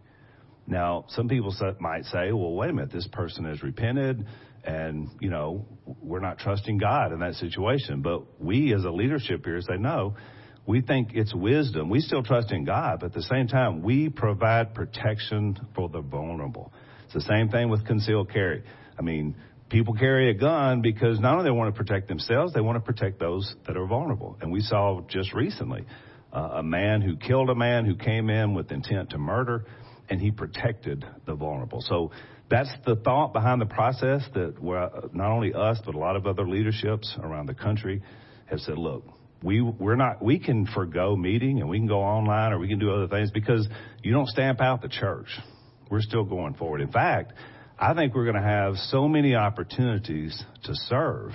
Now, 0.68 1.06
some 1.08 1.28
people 1.28 1.54
might 1.80 2.04
say, 2.04 2.30
well, 2.30 2.52
wait 2.52 2.70
a 2.70 2.72
minute, 2.74 2.92
this 2.92 3.08
person 3.10 3.46
has 3.46 3.62
repented 3.62 4.26
and, 4.64 5.08
you 5.18 5.30
know, 5.30 5.66
we're 6.02 6.20
not 6.20 6.38
trusting 6.38 6.76
God 6.76 7.12
in 7.12 7.20
that 7.20 7.34
situation. 7.34 8.02
But 8.02 8.40
we 8.40 8.74
as 8.74 8.84
a 8.84 8.90
leadership 8.90 9.46
here 9.46 9.60
say, 9.62 9.78
no, 9.78 10.14
we 10.66 10.82
think 10.82 11.12
it's 11.14 11.34
wisdom. 11.34 11.88
We 11.88 12.00
still 12.00 12.22
trust 12.22 12.52
in 12.52 12.66
God, 12.66 13.00
but 13.00 13.06
at 13.06 13.12
the 13.14 13.22
same 13.22 13.48
time, 13.48 13.82
we 13.82 14.10
provide 14.10 14.74
protection 14.74 15.56
for 15.74 15.88
the 15.88 16.02
vulnerable. 16.02 16.74
It's 17.06 17.14
the 17.14 17.22
same 17.22 17.48
thing 17.48 17.70
with 17.70 17.86
concealed 17.86 18.30
carry. 18.30 18.62
I 18.98 19.00
mean, 19.00 19.36
people 19.70 19.94
carry 19.94 20.30
a 20.30 20.34
gun 20.34 20.82
because 20.82 21.18
not 21.18 21.38
only 21.38 21.44
they 21.44 21.50
want 21.50 21.74
to 21.74 21.78
protect 21.78 22.08
themselves, 22.08 22.52
they 22.52 22.60
want 22.60 22.76
to 22.76 22.84
protect 22.84 23.18
those 23.18 23.54
that 23.66 23.78
are 23.78 23.86
vulnerable. 23.86 24.36
And 24.42 24.52
we 24.52 24.60
saw 24.60 25.00
just 25.08 25.32
recently 25.32 25.86
uh, 26.30 26.56
a 26.56 26.62
man 26.62 27.00
who 27.00 27.16
killed 27.16 27.48
a 27.48 27.54
man 27.54 27.86
who 27.86 27.94
came 27.94 28.28
in 28.28 28.52
with 28.52 28.70
intent 28.70 29.10
to 29.10 29.18
murder 29.18 29.64
and 30.08 30.20
he 30.20 30.30
protected 30.30 31.04
the 31.26 31.34
vulnerable. 31.34 31.80
So 31.82 32.10
that's 32.50 32.70
the 32.86 32.96
thought 32.96 33.32
behind 33.32 33.60
the 33.60 33.66
process 33.66 34.22
that 34.34 34.62
not 35.12 35.30
only 35.30 35.52
us, 35.52 35.80
but 35.84 35.94
a 35.94 35.98
lot 35.98 36.16
of 36.16 36.26
other 36.26 36.48
leaderships 36.48 37.14
around 37.22 37.46
the 37.46 37.54
country 37.54 38.02
have 38.46 38.60
said, 38.60 38.78
look, 38.78 39.04
we 39.42 39.60
we're 39.60 39.96
not 39.96 40.22
we 40.22 40.38
can 40.38 40.66
forego 40.66 41.14
meeting 41.14 41.60
and 41.60 41.68
we 41.68 41.78
can 41.78 41.86
go 41.86 42.00
online 42.00 42.52
or 42.52 42.58
we 42.58 42.68
can 42.68 42.78
do 42.78 42.92
other 42.92 43.06
things 43.06 43.30
because 43.30 43.68
you 44.02 44.12
don't 44.12 44.28
stamp 44.28 44.60
out 44.60 44.82
the 44.82 44.88
church. 44.88 45.28
We're 45.90 46.00
still 46.00 46.24
going 46.24 46.54
forward. 46.54 46.80
In 46.80 46.90
fact, 46.90 47.34
I 47.78 47.94
think 47.94 48.14
we're 48.14 48.24
going 48.24 48.42
to 48.42 48.48
have 48.48 48.74
so 48.76 49.06
many 49.06 49.34
opportunities 49.34 50.42
to 50.64 50.74
serve 50.74 51.30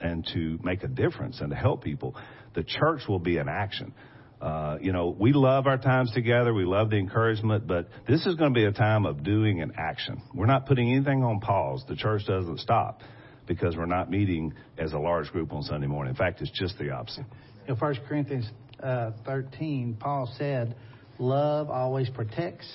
and 0.00 0.26
to 0.32 0.58
make 0.62 0.84
a 0.84 0.88
difference 0.88 1.40
and 1.40 1.50
to 1.50 1.56
help 1.56 1.82
people. 1.82 2.14
The 2.54 2.62
church 2.62 3.02
will 3.08 3.18
be 3.18 3.38
in 3.38 3.48
action. 3.48 3.92
Uh, 4.40 4.78
you 4.80 4.92
know, 4.92 5.14
we 5.18 5.32
love 5.32 5.66
our 5.66 5.78
times 5.78 6.12
together. 6.12 6.54
We 6.54 6.64
love 6.64 6.90
the 6.90 6.96
encouragement, 6.96 7.66
but 7.66 7.88
this 8.06 8.24
is 8.24 8.36
going 8.36 8.54
to 8.54 8.58
be 8.58 8.64
a 8.64 8.72
time 8.72 9.04
of 9.04 9.24
doing 9.24 9.60
and 9.60 9.72
action. 9.76 10.22
We're 10.32 10.46
not 10.46 10.66
putting 10.66 10.92
anything 10.92 11.24
on 11.24 11.40
pause. 11.40 11.84
The 11.88 11.96
church 11.96 12.22
doesn't 12.26 12.60
stop 12.60 13.00
because 13.48 13.76
we're 13.76 13.86
not 13.86 14.10
meeting 14.10 14.54
as 14.76 14.92
a 14.92 14.98
large 14.98 15.32
group 15.32 15.52
on 15.52 15.62
Sunday 15.62 15.88
morning. 15.88 16.12
In 16.12 16.16
fact, 16.16 16.40
it's 16.40 16.52
just 16.52 16.78
the 16.78 16.90
opposite. 16.90 17.24
In 17.66 17.74
1 17.74 17.96
Corinthians 18.08 18.48
uh, 18.80 19.10
13, 19.26 19.96
Paul 19.98 20.32
said, 20.38 20.76
Love 21.18 21.68
always 21.68 22.08
protects, 22.08 22.68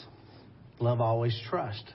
love 0.80 1.00
always 1.00 1.40
trusts. 1.50 1.92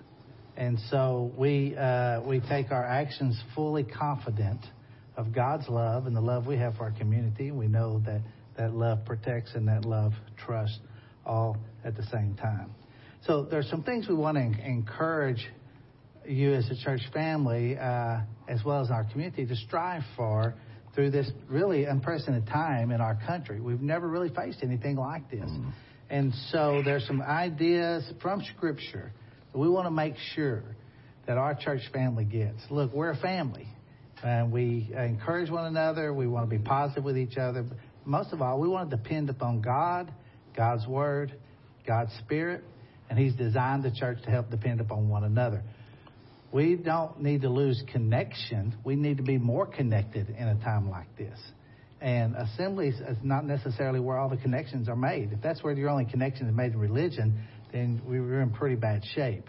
And 0.56 0.78
so 0.90 1.30
we, 1.36 1.76
uh, 1.76 2.22
we 2.22 2.40
take 2.40 2.72
our 2.72 2.84
actions 2.84 3.38
fully 3.54 3.84
confident 3.84 4.60
of 5.16 5.32
God's 5.32 5.68
love 5.68 6.06
and 6.06 6.16
the 6.16 6.20
love 6.20 6.46
we 6.46 6.56
have 6.56 6.76
for 6.76 6.84
our 6.84 6.90
community. 6.92 7.50
We 7.50 7.68
know 7.68 8.00
that 8.06 8.22
that 8.58 8.74
love 8.74 9.04
protects 9.06 9.54
and 9.54 9.66
that 9.68 9.84
love 9.84 10.12
trusts 10.36 10.78
all 11.24 11.56
at 11.84 11.96
the 11.96 12.02
same 12.04 12.34
time. 12.34 12.70
So 13.26 13.44
there's 13.44 13.68
some 13.70 13.82
things 13.82 14.08
we 14.08 14.14
want 14.14 14.36
to 14.36 14.66
encourage 14.66 15.48
you 16.26 16.52
as 16.52 16.68
a 16.70 16.76
church 16.76 17.00
family, 17.12 17.78
uh, 17.78 18.20
as 18.48 18.62
well 18.64 18.82
as 18.82 18.90
our 18.90 19.04
community, 19.04 19.46
to 19.46 19.56
strive 19.56 20.02
for 20.16 20.54
through 20.94 21.10
this 21.10 21.30
really 21.48 21.84
unprecedented 21.84 22.46
time 22.46 22.90
in 22.90 23.00
our 23.00 23.18
country. 23.26 23.60
We've 23.60 23.80
never 23.80 24.08
really 24.08 24.30
faced 24.30 24.58
anything 24.62 24.96
like 24.96 25.30
this. 25.30 25.48
Mm. 25.48 25.72
And 26.10 26.34
so 26.50 26.82
there's 26.84 27.06
some 27.06 27.22
ideas 27.22 28.10
from 28.20 28.42
Scripture 28.56 29.12
that 29.52 29.58
we 29.58 29.68
want 29.68 29.86
to 29.86 29.90
make 29.90 30.14
sure 30.34 30.64
that 31.26 31.38
our 31.38 31.54
church 31.54 31.82
family 31.92 32.24
gets. 32.24 32.58
Look, 32.70 32.92
we're 32.92 33.10
a 33.10 33.16
family, 33.16 33.68
and 34.24 34.50
we 34.50 34.90
encourage 34.96 35.50
one 35.50 35.66
another. 35.66 36.12
We 36.12 36.26
want 36.26 36.48
to 36.48 36.56
be 36.56 36.62
positive 36.62 37.04
with 37.04 37.18
each 37.18 37.36
other 37.36 37.66
most 38.08 38.32
of 38.32 38.40
all, 38.40 38.58
we 38.58 38.68
want 38.68 38.90
to 38.90 38.96
depend 38.96 39.28
upon 39.28 39.60
God, 39.60 40.12
God's 40.56 40.86
Word, 40.86 41.34
God's 41.86 42.10
Spirit, 42.24 42.64
and 43.10 43.18
He's 43.18 43.34
designed 43.34 43.82
the 43.82 43.90
church 43.90 44.18
to 44.24 44.30
help 44.30 44.50
depend 44.50 44.80
upon 44.80 45.08
one 45.08 45.24
another. 45.24 45.62
We 46.50 46.76
don't 46.76 47.20
need 47.22 47.42
to 47.42 47.50
lose 47.50 47.82
connection. 47.92 48.74
We 48.82 48.96
need 48.96 49.18
to 49.18 49.22
be 49.22 49.36
more 49.36 49.66
connected 49.66 50.30
in 50.30 50.48
a 50.48 50.54
time 50.64 50.88
like 50.88 51.14
this. 51.18 51.38
And 52.00 52.34
assemblies 52.34 52.94
is 52.94 53.18
not 53.22 53.44
necessarily 53.44 54.00
where 54.00 54.16
all 54.16 54.30
the 54.30 54.36
connections 54.38 54.88
are 54.88 54.96
made. 54.96 55.32
If 55.32 55.42
that's 55.42 55.62
where 55.62 55.74
your 55.74 55.90
only 55.90 56.06
connection 56.06 56.48
is 56.48 56.54
made 56.54 56.72
in 56.72 56.78
religion, 56.78 57.42
then 57.72 58.00
we're 58.06 58.40
in 58.40 58.50
pretty 58.50 58.76
bad 58.76 59.02
shape. 59.14 59.46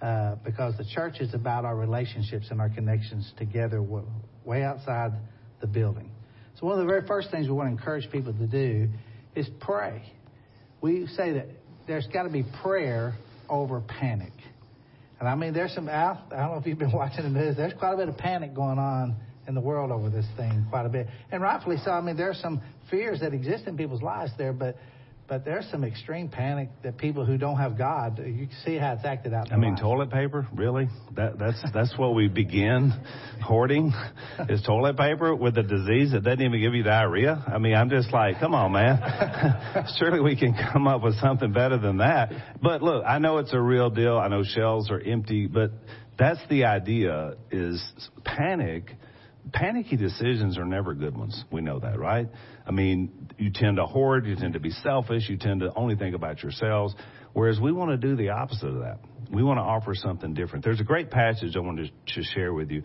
Uh, 0.00 0.36
because 0.36 0.74
the 0.78 0.84
church 0.94 1.20
is 1.20 1.34
about 1.34 1.66
our 1.66 1.76
relationships 1.76 2.46
and 2.50 2.58
our 2.58 2.70
connections 2.70 3.30
together 3.36 3.82
way 3.82 4.62
outside 4.62 5.12
the 5.60 5.66
building. 5.66 6.09
So, 6.58 6.66
one 6.66 6.78
of 6.78 6.86
the 6.86 6.90
very 6.90 7.06
first 7.06 7.30
things 7.30 7.46
we 7.46 7.52
want 7.52 7.68
to 7.68 7.72
encourage 7.72 8.10
people 8.10 8.32
to 8.32 8.46
do 8.46 8.88
is 9.34 9.48
pray. 9.60 10.02
We 10.80 11.06
say 11.06 11.32
that 11.32 11.46
there's 11.86 12.06
got 12.08 12.24
to 12.24 12.30
be 12.30 12.44
prayer 12.62 13.14
over 13.48 13.80
panic. 13.80 14.32
And 15.18 15.28
I 15.28 15.34
mean, 15.34 15.52
there's 15.52 15.74
some, 15.74 15.88
I 15.88 16.16
don't 16.30 16.52
know 16.52 16.58
if 16.58 16.66
you've 16.66 16.78
been 16.78 16.92
watching 16.94 17.24
the 17.24 17.30
news, 17.30 17.56
there's 17.56 17.74
quite 17.74 17.92
a 17.92 17.96
bit 17.96 18.08
of 18.08 18.16
panic 18.16 18.54
going 18.54 18.78
on 18.78 19.16
in 19.46 19.54
the 19.54 19.60
world 19.60 19.90
over 19.90 20.08
this 20.08 20.26
thing, 20.36 20.64
quite 20.70 20.86
a 20.86 20.88
bit. 20.88 21.08
And 21.30 21.42
rightfully 21.42 21.76
so. 21.84 21.90
I 21.90 22.00
mean, 22.00 22.16
there's 22.16 22.38
some 22.40 22.60
fears 22.90 23.20
that 23.20 23.34
exist 23.34 23.64
in 23.66 23.76
people's 23.76 24.02
lives 24.02 24.32
there, 24.38 24.52
but 24.52 24.76
but 25.30 25.44
there's 25.44 25.64
some 25.70 25.84
extreme 25.84 26.28
panic 26.28 26.68
that 26.82 26.98
people 26.98 27.24
who 27.24 27.38
don't 27.38 27.56
have 27.56 27.78
God, 27.78 28.18
you 28.18 28.48
see 28.64 28.76
how 28.76 28.94
it's 28.94 29.04
acted 29.04 29.32
out. 29.32 29.52
I 29.52 29.56
mean, 29.56 29.74
life. 29.74 29.80
toilet 29.80 30.10
paper, 30.10 30.48
really? 30.52 30.88
That 31.14 31.38
that's 31.38 31.64
that's 31.72 31.96
what 31.96 32.16
we 32.16 32.26
begin 32.26 32.92
hoarding 33.40 33.92
is 34.48 34.60
toilet 34.62 34.96
paper 34.96 35.32
with 35.36 35.56
a 35.56 35.62
disease 35.62 36.10
that 36.12 36.24
doesn't 36.24 36.42
even 36.42 36.60
give 36.60 36.74
you 36.74 36.82
diarrhea. 36.82 37.44
I 37.46 37.58
mean, 37.58 37.76
I'm 37.76 37.90
just 37.90 38.12
like, 38.12 38.40
come 38.40 38.56
on, 38.56 38.72
man. 38.72 39.86
Surely 39.98 40.18
we 40.18 40.34
can 40.34 40.52
come 40.72 40.88
up 40.88 41.00
with 41.00 41.14
something 41.20 41.52
better 41.52 41.78
than 41.78 41.98
that. 41.98 42.32
But 42.60 42.82
look, 42.82 43.04
I 43.06 43.20
know 43.20 43.38
it's 43.38 43.52
a 43.52 43.60
real 43.60 43.88
deal. 43.88 44.18
I 44.18 44.26
know 44.26 44.42
shelves 44.42 44.90
are 44.90 45.00
empty, 45.00 45.46
but 45.46 45.70
that's 46.18 46.40
the 46.50 46.64
idea: 46.64 47.34
is 47.52 47.80
panic 48.24 48.96
panicky 49.52 49.96
decisions 49.96 50.58
are 50.58 50.64
never 50.64 50.94
good 50.94 51.16
ones. 51.16 51.44
We 51.50 51.60
know 51.60 51.78
that, 51.80 51.98
right? 51.98 52.28
I 52.66 52.70
mean, 52.70 53.28
you 53.38 53.50
tend 53.52 53.76
to 53.76 53.86
hoard, 53.86 54.26
you 54.26 54.36
tend 54.36 54.54
to 54.54 54.60
be 54.60 54.70
selfish, 54.70 55.28
you 55.28 55.36
tend 55.36 55.60
to 55.60 55.72
only 55.74 55.96
think 55.96 56.14
about 56.14 56.42
yourselves, 56.42 56.94
whereas 57.32 57.58
we 57.60 57.72
want 57.72 57.90
to 57.90 57.96
do 57.96 58.16
the 58.16 58.30
opposite 58.30 58.68
of 58.68 58.80
that. 58.80 58.98
We 59.32 59.42
want 59.42 59.58
to 59.58 59.62
offer 59.62 59.94
something 59.94 60.34
different. 60.34 60.64
There's 60.64 60.80
a 60.80 60.84
great 60.84 61.10
passage 61.10 61.56
I 61.56 61.60
wanted 61.60 61.92
to 62.14 62.22
share 62.22 62.52
with 62.52 62.70
you 62.70 62.82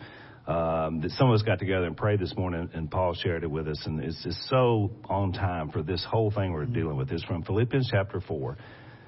um, 0.48 1.02
that 1.02 1.12
some 1.12 1.30
of 1.30 1.36
us 1.36 1.42
got 1.42 1.60
together 1.60 1.86
and 1.86 1.98
prayed 1.98 2.20
this 2.20 2.36
morning, 2.38 2.70
and 2.74 2.90
Paul 2.90 3.16
shared 3.16 3.44
it 3.44 3.50
with 3.50 3.68
us, 3.68 3.82
and 3.86 4.00
it's 4.04 4.24
just 4.24 4.48
so 4.48 4.92
on 5.10 5.34
time 5.34 5.72
for 5.72 5.82
this 5.82 6.06
whole 6.08 6.32
thing 6.32 6.54
we're 6.54 6.66
dealing 6.66 6.98
with. 6.98 7.12
It's 7.12 7.24
from 7.24 7.44
Philippians 7.44 7.90
chapter 7.92 8.22
4, 8.22 8.58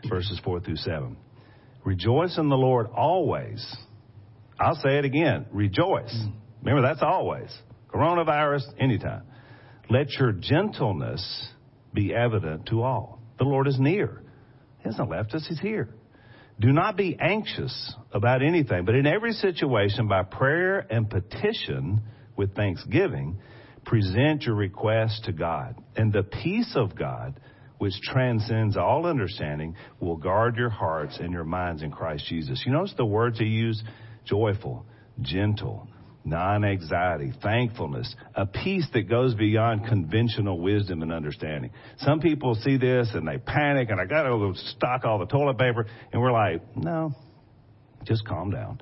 verses 0.10 0.42
4 0.44 0.62
through 0.62 0.78
7. 0.78 1.16
Rejoice 1.86 2.38
in 2.38 2.50
the 2.50 2.58
Lord 2.58 2.88
always. 2.88 3.76
I'll 4.60 4.76
say 4.76 4.98
it 4.98 5.06
again. 5.06 5.46
Rejoice. 5.52 6.14
Mm. 6.14 6.34
Remember, 6.68 6.86
that's 6.86 7.02
always. 7.02 7.50
Coronavirus, 7.94 8.64
anytime. 8.78 9.24
Let 9.90 10.12
your 10.20 10.34
gentleness 10.34 11.48
be 11.94 12.14
evident 12.14 12.66
to 12.68 12.84
all. 12.84 13.22
The 13.38 13.46
Lord 13.46 13.70
is 13.70 13.80
near. 13.80 14.22
He 14.80 14.90
hasn't 14.90 15.10
left 15.10 15.34
us, 15.34 15.46
He's 15.48 15.62
here. 15.62 15.88
Do 16.60 16.74
not 16.74 16.98
be 16.98 17.16
anxious 17.18 17.96
about 18.12 18.44
anything, 18.44 18.84
but 18.84 18.96
in 18.96 19.08
every 19.08 19.32
situation, 19.32 20.10
by 20.10 20.24
prayer 20.24 20.86
and 20.90 21.10
petition 21.10 22.02
with 22.36 22.54
thanksgiving, 22.54 23.40
present 23.86 24.44
your 24.44 24.56
requests 24.56 25.22
to 25.22 25.32
God. 25.32 25.82
And 25.96 26.12
the 26.12 26.24
peace 26.24 26.74
of 26.76 26.98
God, 26.98 27.40
which 27.78 27.94
transcends 28.02 28.76
all 28.76 29.06
understanding, 29.06 29.78
will 30.02 30.18
guard 30.18 30.58
your 30.58 30.70
hearts 30.70 31.18
and 31.18 31.32
your 31.32 31.46
minds 31.46 31.82
in 31.82 31.92
Christ 31.92 32.26
Jesus. 32.28 32.62
You 32.66 32.74
notice 32.74 32.94
the 32.98 33.06
words 33.06 33.40
he 33.40 33.46
used? 33.46 33.84
Joyful, 34.26 34.86
gentle, 35.22 35.88
non 36.28 36.66
anxiety, 36.66 37.32
thankfulness, 37.42 38.14
a 38.36 38.46
peace 38.46 38.88
that 38.94 39.10
goes 39.10 39.34
beyond 39.36 39.88
conventional 39.88 40.60
wisdom 40.60 41.02
and 41.02 41.12
understanding. 41.12 41.72
Some 42.00 42.20
people 42.20 42.56
see 42.56 42.78
this 42.78 43.10
and 43.14 43.28
they 43.28 43.38
panic 43.38 43.90
and 43.90 44.00
I 44.00 44.06
got 44.06 44.24
to 44.24 44.30
go 44.30 44.54
stock 44.54 45.06
all 45.06 45.20
the 45.20 45.26
toilet 45.26 45.58
paper. 45.58 45.86
And 46.12 46.22
we're 46.22 46.32
like, 46.32 46.62
no, 46.76 47.14
just 48.04 48.26
calm 48.28 48.52
down. 48.52 48.82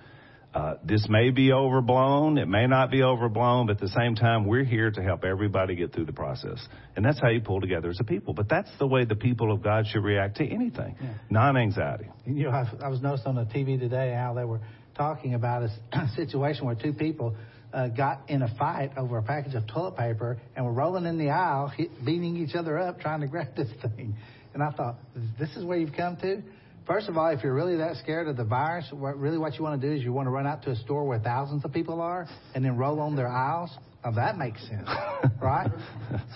Uh, 0.55 0.75
this 0.85 1.05
may 1.09 1.31
be 1.31 1.51
overblown. 1.51 2.37
It 2.37 2.47
may 2.47 2.65
not 2.65 2.89
be 2.89 3.03
overblown, 3.03 3.67
but 3.67 3.73
at 3.73 3.81
the 3.81 3.89
same 3.89 4.15
time, 4.15 4.45
we're 4.45 4.63
here 4.63 4.89
to 4.89 5.03
help 5.03 5.25
everybody 5.25 5.75
get 5.75 5.91
through 5.91 6.05
the 6.05 6.13
process. 6.13 6.65
And 6.95 7.03
that's 7.03 7.19
how 7.19 7.27
you 7.27 7.41
pull 7.41 7.59
together 7.59 7.89
as 7.89 7.97
a 7.99 8.05
people. 8.05 8.33
But 8.33 8.47
that's 8.47 8.69
the 8.79 8.87
way 8.87 9.03
the 9.03 9.17
people 9.17 9.51
of 9.51 9.61
God 9.61 9.85
should 9.85 10.01
react 10.01 10.37
to 10.37 10.47
anything. 10.47 10.95
Yeah. 11.01 11.09
Non-anxiety. 11.29 12.05
You 12.25 12.45
know, 12.45 12.51
I, 12.51 12.71
I 12.85 12.87
was 12.87 13.01
noticing 13.01 13.27
on 13.27 13.35
the 13.35 13.43
TV 13.43 13.77
today 13.77 14.15
how 14.17 14.33
they 14.33 14.45
were 14.45 14.61
talking 14.95 15.33
about 15.33 15.63
a 15.63 16.07
situation 16.15 16.65
where 16.65 16.75
two 16.75 16.93
people 16.93 17.35
uh, 17.73 17.89
got 17.89 18.21
in 18.29 18.41
a 18.41 18.55
fight 18.57 18.91
over 18.97 19.17
a 19.17 19.23
package 19.23 19.53
of 19.53 19.67
toilet 19.67 19.97
paper 19.97 20.37
and 20.55 20.65
were 20.65 20.71
rolling 20.71 21.05
in 21.05 21.17
the 21.17 21.29
aisle, 21.29 21.67
hit, 21.67 21.89
beating 22.05 22.37
each 22.37 22.55
other 22.55 22.77
up, 22.77 22.99
trying 22.99 23.21
to 23.21 23.27
grab 23.35 23.55
this 23.55 23.69
thing. 23.81 24.15
And 24.53 24.63
I 24.63 24.71
thought, 24.71 24.95
this 25.37 25.49
is 25.57 25.65
where 25.65 25.77
you've 25.77 25.95
come 25.95 26.15
to? 26.17 26.41
First 26.87 27.09
of 27.09 27.17
all, 27.17 27.27
if 27.29 27.43
you're 27.43 27.53
really 27.53 27.77
that 27.77 27.95
scared 27.97 28.27
of 28.27 28.37
the 28.37 28.43
virus, 28.43 28.85
what, 28.91 29.17
really 29.17 29.39
what 29.39 29.55
you 29.55 29.63
want 29.63 29.81
to 29.81 29.87
do 29.87 29.93
is 29.93 30.03
you 30.03 30.13
want 30.13 30.27
to 30.27 30.31
run 30.31 30.45
out 30.45 30.63
to 30.63 30.71
a 30.71 30.75
store 30.75 31.03
where 31.05 31.19
thousands 31.19 31.65
of 31.65 31.73
people 31.73 31.99
are 31.99 32.27
and 32.53 32.63
then 32.63 32.77
roll 32.77 32.99
on 32.99 33.15
their 33.15 33.27
aisles. 33.27 33.71
Now 34.03 34.11
that 34.11 34.37
makes 34.37 34.61
sense, 34.67 34.87
right? 35.41 35.71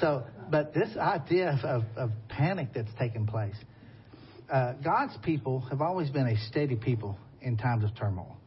So, 0.01 0.23
but 0.49 0.73
this 0.73 0.97
idea 0.97 1.51
of, 1.51 1.59
of, 1.63 1.83
of 1.95 2.11
panic 2.29 2.69
that's 2.73 2.93
taken 2.97 3.27
place, 3.27 3.55
uh, 4.51 4.73
God's 4.83 5.15
people 5.23 5.61
have 5.69 5.81
always 5.81 6.09
been 6.09 6.27
a 6.27 6.37
steady 6.47 6.75
people 6.75 7.17
in 7.41 7.55
times 7.55 7.83
of 7.83 7.95
turmoil. 7.95 8.38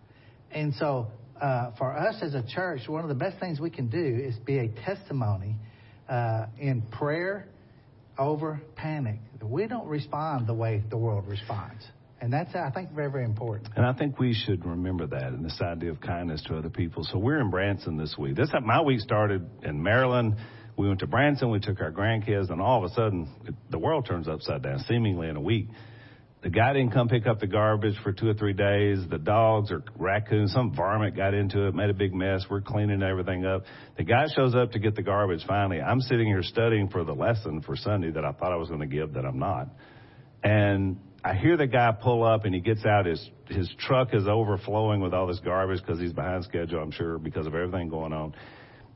And 0.55 0.75
so, 0.75 1.09
uh, 1.41 1.73
for 1.77 1.97
us 1.97 2.17
as 2.23 2.35
a 2.35 2.45
church, 2.47 2.89
one 2.89 3.03
of 3.03 3.09
the 3.09 3.15
best 3.15 3.39
things 3.41 3.59
we 3.59 3.71
can 3.71 3.89
do 3.89 3.99
is 3.99 4.37
be 4.45 4.59
a 4.59 4.69
testimony 4.69 5.57
uh, 6.09 6.47
in 6.59 6.83
prayer 6.83 7.49
over 8.19 8.61
panic. 8.77 9.19
We 9.43 9.67
don't 9.67 9.89
respond 9.89 10.47
the 10.47 10.55
way 10.55 10.83
the 10.89 10.97
world 10.97 11.27
responds. 11.27 11.85
And 12.21 12.33
that's, 12.33 12.55
I 12.55 12.71
think, 12.71 12.93
very, 12.93 13.11
very 13.11 13.25
important. 13.25 13.71
And 13.75 13.85
I 13.85 13.93
think 13.93 14.21
we 14.21 14.33
should 14.33 14.65
remember 14.65 15.09
that 15.09 15.33
and 15.33 15.45
this 15.45 15.61
idea 15.61 15.91
of 15.91 16.01
kindness 16.01 16.41
to 16.47 16.57
other 16.57 16.71
people. 16.71 17.03
So 17.03 17.19
we're 17.19 17.41
in 17.41 17.51
Branson 17.51 17.97
this 17.97 18.15
week. 18.17 18.37
This 18.37 18.51
my 18.63 18.81
week 18.81 19.01
started 19.01 19.51
in 19.65 19.83
Maryland. 19.83 20.37
We 20.77 20.87
went 20.87 21.01
to 21.01 21.09
Branson. 21.09 21.51
We 21.51 21.59
took 21.59 21.81
our 21.81 21.91
grandkids, 21.91 22.51
and 22.51 22.61
all 22.61 22.85
of 22.85 22.91
a 22.91 22.95
sudden, 22.95 23.29
the 23.71 23.79
world 23.79 24.07
turns 24.07 24.29
upside 24.29 24.63
down, 24.63 24.79
seemingly 24.89 25.29
in 25.29 25.37
a 25.37 25.41
week. 25.41 25.67
The 26.43 26.51
guy 26.51 26.73
didn't 26.73 26.91
come 26.91 27.09
pick 27.09 27.29
up 27.29 27.39
the 27.39 27.47
garbage 27.47 27.95
for 28.03 28.13
two 28.13 28.29
or 28.29 28.35
three 28.35 28.53
days. 28.53 28.99
The 29.09 29.19
dogs 29.19 29.71
or 29.71 29.85
raccoons, 29.97 30.53
some 30.53 30.75
varmint 30.75 31.15
got 31.15 31.35
into 31.35 31.69
it, 31.69 31.75
made 31.75 31.89
a 31.89 31.95
big 31.95 32.13
mess. 32.13 32.45
We're 32.51 32.61
cleaning 32.61 33.01
everything 33.01 33.47
up. 33.47 33.63
The 33.97 34.03
guy 34.03 34.27
shows 34.35 34.53
up 34.57 34.73
to 34.73 34.81
get 34.81 34.97
the 34.97 35.03
garbage 35.03 35.45
finally. 35.47 35.81
I'm 35.81 36.01
sitting 36.01 36.27
here 36.27 36.43
studying 36.43 36.89
for 36.89 37.05
the 37.05 37.13
lesson 37.13 37.63
for 37.63 37.77
Sunday 37.77 38.11
that 38.11 38.25
I 38.25 38.33
thought 38.33 38.53
I 38.53 38.57
was 38.57 38.69
going 38.69 38.81
to 38.81 38.89
give 38.89 39.13
that 39.13 39.25
I'm 39.25 39.39
not. 39.39 39.69
And 40.43 40.99
I 41.25 41.35
hear 41.35 41.57
the 41.57 41.69
guy 41.69 41.93
pull 41.93 42.25
up 42.25 42.45
and 42.45 42.53
he 42.53 42.61
gets 42.61 42.85
out. 42.85 43.07
His 43.07 43.31
his 43.47 43.73
truck 43.79 44.13
is 44.13 44.27
overflowing 44.27 45.01
with 45.01 45.15
all 45.15 45.29
this 45.29 45.41
garbage 45.45 45.81
because 45.81 46.01
he's 46.01 46.13
behind 46.13 46.43
schedule, 46.43 46.83
I'm 46.83 46.91
sure, 46.91 47.19
because 47.19 47.47
of 47.47 47.55
everything 47.55 47.89
going 47.89 48.13
on. 48.13 48.35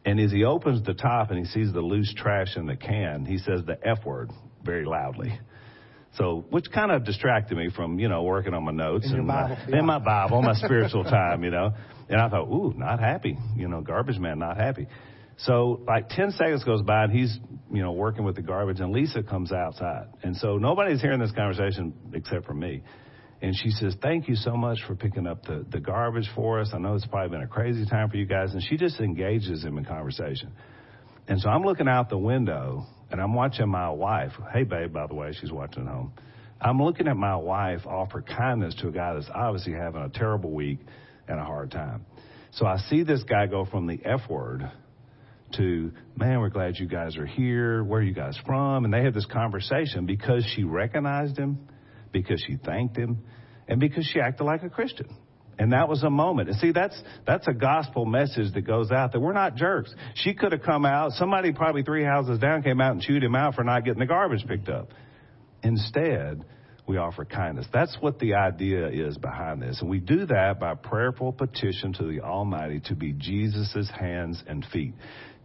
And 0.05 0.19
as 0.19 0.33
he 0.33 0.43
opens 0.43 0.85
the 0.85 0.95
top 0.95 1.31
and 1.31 1.39
he 1.39 1.45
sees 1.45 1.73
the 1.73 1.81
loose 1.81 2.13
trash 2.17 2.57
in 2.57 2.67
the 2.67 2.77
can, 2.77 3.25
he 3.25 3.39
says 3.39 3.61
the 3.67 3.79
F 3.85 4.05
word 4.05 4.33
very 4.65 4.85
loudly. 4.85 5.39
So, 6.17 6.47
which 6.49 6.71
kind 6.73 6.91
of 6.91 7.05
distracted 7.05 7.57
me 7.59 7.69
from, 7.75 7.99
you 7.99 8.09
know, 8.09 8.23
working 8.23 8.55
on 8.55 8.65
my 8.65 8.73
notes 8.73 9.05
In 9.07 9.13
your 9.13 9.21
and 9.21 9.31
uh, 9.31 9.35
Bible, 9.35 9.57
my, 9.57 9.67
yeah. 9.69 9.79
in 9.79 9.87
my 9.87 9.99
Bible, 9.99 10.43
my 10.43 10.55
spiritual 10.65 11.05
time, 11.05 11.45
you 11.45 11.51
know. 11.51 11.73
And 12.09 12.21
I 12.21 12.29
thought, 12.29 12.47
ooh, 12.47 12.73
not 12.75 13.01
happy. 13.01 13.37
You 13.55 13.69
know, 13.69 13.83
garbage 13.83 14.19
man, 14.19 14.39
not 14.39 14.57
happy. 14.57 14.87
So, 15.39 15.83
like 15.87 16.09
10 16.09 16.31
seconds 16.31 16.65
goes 16.65 16.81
by 16.81 17.05
and 17.05 17.13
he's, 17.13 17.39
you 17.71 17.83
know, 17.83 17.93
working 17.93 18.25
with 18.25 18.37
the 18.37 18.43
garbage 18.43 18.81
and 18.81 18.93
Lisa 18.93 19.23
comes 19.23 19.53
outside. 19.53 20.07
And 20.23 20.35
so 20.37 20.57
nobody's 20.57 21.03
hearing 21.03 21.21
this 21.21 21.33
conversation 21.33 21.93
except 22.15 22.47
for 22.47 22.55
me. 22.55 22.83
And 23.43 23.55
she 23.55 23.69
says, 23.71 23.95
thank 24.01 24.29
you 24.29 24.35
so 24.35 24.57
much 24.57 24.79
for 24.87 24.95
picking 24.95 25.27
up 25.27 25.45
the, 25.45 25.67
the 25.71 25.79
garbage 25.79 26.29
for 26.35 26.61
us. 26.61 26.71
I 26.73 26.79
know 26.79 26.95
it's 26.95 27.07
probably 27.07 27.37
been 27.37 27.43
a 27.45 27.49
crazy 27.49 27.85
time 27.85 28.09
for 28.09 28.17
you 28.17 28.25
guys. 28.25 28.55
And 28.55 28.63
she 28.63 28.79
just 28.79 28.99
engages 28.99 29.63
him 29.63 29.77
in 29.77 29.85
conversation. 29.85 30.53
And 31.29 31.39
so 31.39 31.51
I'm 31.51 31.63
looking 31.63 31.87
out 31.87 32.09
the 32.09 32.17
window 32.17 32.87
and 33.11 33.21
I'm 33.21 33.35
watching 33.35 33.69
my 33.69 33.91
wife. 33.91 34.33
Hey, 34.53 34.65
babe, 34.65 34.93
by 34.93 35.07
the 35.07 35.15
way, 35.15 35.33
she's 35.39 35.53
watching 35.53 35.87
at 35.87 35.93
home. 35.93 36.13
I'm 36.61 36.83
looking 36.83 37.07
at 37.09 37.17
my 37.17 37.37
wife 37.37 37.87
offer 37.87 38.23
kindness 38.23 38.75
to 38.81 38.89
a 38.89 38.93
guy 38.93 39.15
that's 39.15 39.29
obviously 39.33 39.75
having 39.75 40.03
a 40.03 40.09
terrible 40.09 40.51
week 40.51 40.81
and 41.29 41.39
a 41.39 41.45
hard 41.45 41.71
time. 41.71 42.07
So 42.53 42.67
I 42.67 42.79
see 42.89 43.03
this 43.03 43.23
guy 43.25 43.47
go 43.47 43.67
from 43.67 43.87
the 43.87 43.99
F 44.05 44.29
word 44.31 44.71
to, 45.57 45.93
man, 46.17 46.41
we're 46.41 46.49
glad 46.49 46.79
you 46.79 46.87
guys 46.87 47.17
are 47.17 47.27
here. 47.27 47.85
Where 47.85 48.01
are 48.01 48.03
you 48.03 48.15
guys 48.15 48.39
from? 48.47 48.85
And 48.85 48.93
they 48.93 49.05
have 49.05 49.15
this 49.15 49.27
conversation 49.27 50.07
because 50.07 50.45
she 50.55 50.65
recognized 50.65 51.37
him, 51.37 51.69
because 52.13 52.43
she 52.47 52.57
thanked 52.57 52.97
him, 52.97 53.19
and 53.69 53.79
because 53.79 54.07
she 54.07 54.21
acted 54.21 54.45
like 54.45 54.63
a 54.63 54.71
Christian. 54.71 55.09
And 55.59 55.73
that 55.73 55.89
was 55.89 56.03
a 56.03 56.11
moment. 56.11 56.51
And 56.51 56.59
see, 56.59 56.73
that's, 56.73 57.01
that's 57.27 57.49
a 57.49 57.55
gospel 57.55 58.05
message 58.05 58.53
that 58.53 58.63
goes 58.63 58.91
out 58.91 59.13
that 59.13 59.21
we're 59.21 59.33
not 59.33 59.57
jerks. 59.57 59.95
She 60.15 60.35
could 60.35 60.53
have 60.53 60.63
come 60.63 60.85
out, 60.85 61.13
somebody 61.13 61.53
probably 61.53 61.83
three 61.83 62.05
houses 62.05 62.39
down 62.39 62.63
came 62.63 62.81
out 62.81 62.93
and 62.93 63.01
chewed 63.01 63.25
him 63.25 63.35
out 63.35 63.55
for 63.55 63.65
not 63.65 63.85
getting 63.85 64.01
the 64.01 64.07
garbage 64.07 64.47
picked 64.47 64.69
up. 64.69 64.91
Instead, 65.63 66.45
we 66.87 66.99
offer 66.99 67.25
kindness. 67.25 67.67
That's 67.73 67.97
what 68.01 68.19
the 68.19 68.35
idea 68.35 68.89
is 68.89 69.17
behind 69.17 69.63
this. 69.63 69.81
And 69.81 69.91
we 69.91 69.99
do 69.99 70.27
that 70.27 70.61
by 70.61 70.75
prayerful 70.75 71.33
petition 71.33 71.93
to 71.95 72.05
the 72.05 72.21
Almighty 72.21 72.81
to 72.87 72.95
be 72.95 73.13
Jesus' 73.13 73.91
hands 73.99 74.43
and 74.47 74.65
feet. 74.73 74.95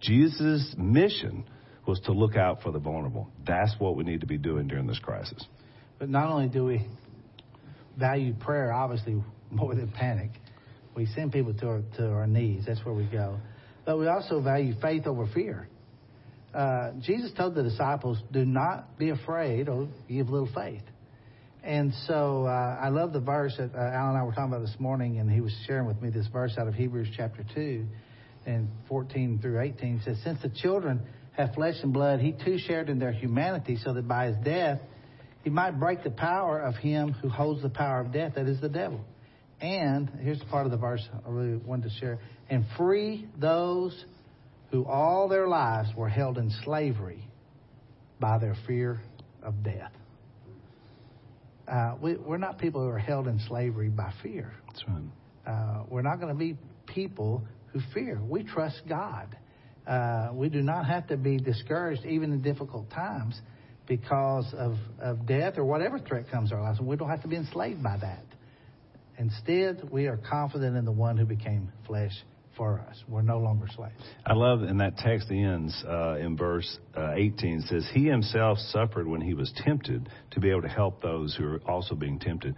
Jesus' 0.02 0.76
mission 0.78 1.46
was 1.88 2.00
to 2.02 2.12
look 2.12 2.36
out 2.36 2.62
for 2.62 2.72
the 2.72 2.80
vulnerable. 2.80 3.30
That's 3.46 3.74
what 3.80 3.96
we 3.96 4.04
need 4.04 4.22
to 4.22 4.28
be 4.28 4.38
doing 4.38 4.68
during 4.68 4.88
this 4.88 5.00
crisis. 5.00 5.44
But 5.98 6.10
not 6.10 6.30
only 6.30 6.48
do 6.48 6.66
we 6.66 6.88
value 7.98 8.34
prayer, 8.34 8.72
obviously, 8.72 9.24
more 9.52 9.76
than 9.76 9.90
panic, 9.90 10.32
we 10.96 11.06
send 11.08 11.32
people 11.32 11.54
to 11.54 11.68
our, 11.68 11.82
to 11.98 12.08
our 12.08 12.28
knees. 12.28 12.64
That's 12.68 12.84
where 12.86 12.96
we 12.96 13.06
go. 13.06 13.38
But 13.86 13.98
we 13.98 14.08
also 14.08 14.42
value 14.42 14.74
faith 14.82 15.08
over 15.08 15.28
fear. 15.34 15.68
Uh, 16.54 16.92
Jesus 17.02 17.32
told 17.38 17.56
the 17.56 17.64
disciples, 17.64 18.18
do 18.32 18.44
not 18.46 18.98
be 18.98 19.10
afraid 19.10 19.70
or 19.70 19.88
give 20.10 20.30
little 20.30 20.50
faith. 20.54 20.84
And 21.64 21.94
so 22.08 22.46
uh, 22.46 22.80
I 22.82 22.90
love 22.90 23.14
the 23.14 23.20
verse 23.20 23.54
that 23.58 23.74
uh, 23.76 23.78
Alan 23.78 24.10
and 24.10 24.18
I 24.18 24.24
were 24.24 24.32
talking 24.32 24.52
about 24.52 24.66
this 24.66 24.76
morning, 24.80 25.20
and 25.20 25.32
he 25.32 25.42
was 25.42 25.54
sharing 25.68 25.86
with 25.86 26.02
me 26.02 26.10
this 26.10 26.28
verse 26.28 26.56
out 26.58 26.68
of 26.68 26.74
Hebrews 26.74 27.10
chapter 27.16 27.46
2 27.54 27.86
and 28.48 28.68
14 28.90 29.40
through 29.42 29.62
18. 29.62 29.98
It 29.98 30.02
says, 30.04 30.18
Since 30.24 30.42
the 30.42 30.50
children 30.50 31.02
have 31.38 31.54
flesh 31.54 31.76
and 31.84 31.94
blood, 31.94 32.20
he 32.20 32.32
too 32.32 32.58
shared 32.58 32.90
in 32.90 32.98
their 32.98 33.12
humanity, 33.12 33.78
so 33.84 33.94
that 33.94 34.08
by 34.08 34.28
his 34.28 34.38
death 34.44 34.82
he 35.44 35.50
might 35.50 35.80
break 35.80 36.04
the 36.04 36.12
power 36.12 36.60
of 36.60 36.76
him 36.76 37.14
who 37.14 37.30
holds 37.30 37.62
the 37.62 37.70
power 37.70 38.02
of 38.02 38.12
death, 38.12 38.34
that 38.36 38.48
is 38.48 38.60
the 38.60 38.70
devil. 38.70 39.02
And 39.62 40.10
here's 40.22 40.40
the 40.40 40.46
part 40.46 40.66
of 40.66 40.72
the 40.72 40.78
verse 40.78 41.08
I 41.14 41.30
really 41.30 41.58
wanted 41.58 41.90
to 41.90 42.00
share 42.00 42.20
and 42.50 42.66
free 42.78 43.28
those 43.40 44.06
who 44.72 44.86
all 44.86 45.28
their 45.28 45.48
lives 45.48 45.90
were 45.96 46.10
held 46.10 46.38
in 46.38 46.52
slavery 46.64 47.28
by 48.20 48.40
their 48.40 48.56
fear 48.68 49.00
of 49.44 49.64
death. 49.64 49.92
Uh, 51.68 51.96
we, 52.02 52.16
we're 52.16 52.38
not 52.38 52.58
people 52.58 52.82
who 52.82 52.90
are 52.90 53.00
held 53.00 53.28
in 53.28 53.40
slavery 53.48 53.90
by 53.90 54.12
fear. 54.24 54.52
That's 54.68 54.84
right. 54.88 55.04
Uh, 55.46 55.84
we're 55.90 56.02
not 56.02 56.20
going 56.20 56.34
to 56.34 56.38
be 56.38 56.58
people 56.88 57.44
who 57.72 57.80
fear. 57.94 58.20
We 58.22 58.44
trust 58.44 58.82
God. 58.90 59.38
Uh, 59.88 60.30
we 60.34 60.50
do 60.50 60.62
not 60.62 60.86
have 60.86 61.08
to 61.08 61.18
be 61.18 61.38
discouraged 61.38 62.06
even 62.06 62.32
in 62.34 62.42
difficult 62.42 62.90
times 62.90 63.40
because 63.88 64.54
of, 64.58 64.76
of 65.00 65.26
death 65.26 65.58
or 65.58 65.66
whatever 65.66 66.00
threat 66.00 66.30
comes 66.30 66.52
our 66.52 66.62
lives. 66.62 66.80
We 66.80 66.96
don't 66.96 67.10
have 67.10 67.22
to 67.24 67.28
be 67.28 67.36
enslaved 67.36 67.82
by 67.82 67.98
that. 67.98 68.24
Instead, 69.18 69.90
we 69.92 70.08
are 70.08 70.18
confident 70.18 70.76
in 70.78 70.86
the 70.86 70.92
one 70.92 71.18
who 71.18 71.26
became 71.26 71.72
flesh 71.86 72.14
for 72.58 72.80
us. 72.90 73.04
We're 73.08 73.22
no 73.22 73.40
longer 73.40 73.68
slaves. 73.76 73.94
I 74.26 74.34
love, 74.34 74.62
and 74.62 74.80
that 74.82 74.98
text 74.98 75.32
ends 75.32 75.84
uh, 75.88 76.18
in 76.20 76.36
verse 76.38 76.78
uh, 76.96 77.14
18 77.14 77.62
says, 77.62 77.88
He 77.94 78.06
himself 78.06 78.58
suffered 78.58 79.08
when 79.08 79.22
he 79.22 79.34
was 79.34 79.52
tempted 79.64 80.10
to 80.32 80.40
be 80.40 80.50
able 80.50 80.64
to 80.64 80.68
help 80.68 81.02
those 81.02 81.36
who 81.36 81.46
are 81.46 81.62
also 81.66 81.96
being 81.96 82.20
tempted. 82.20 82.56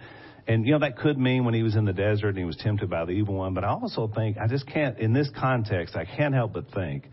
And, 0.48 0.66
you 0.66 0.74
know, 0.74 0.80
that 0.80 0.98
could 0.98 1.18
mean 1.18 1.46
when 1.46 1.54
he 1.54 1.64
was 1.64 1.76
in 1.76 1.86
the 1.86 1.94
desert 1.94 2.30
and 2.30 2.38
he 2.38 2.44
was 2.44 2.58
tempted 2.58 2.90
by 2.90 3.06
the 3.06 3.12
evil 3.12 3.36
one, 3.36 3.54
but 3.54 3.64
I 3.64 3.70
also 3.70 4.12
think, 4.14 4.38
I 4.38 4.48
just 4.48 4.68
can't, 4.68 5.00
in 5.00 5.14
this 5.14 5.30
context, 5.40 5.96
I 5.96 6.06
can't 6.06 6.34
help 6.34 6.54
but 6.54 6.70
think 6.72 7.08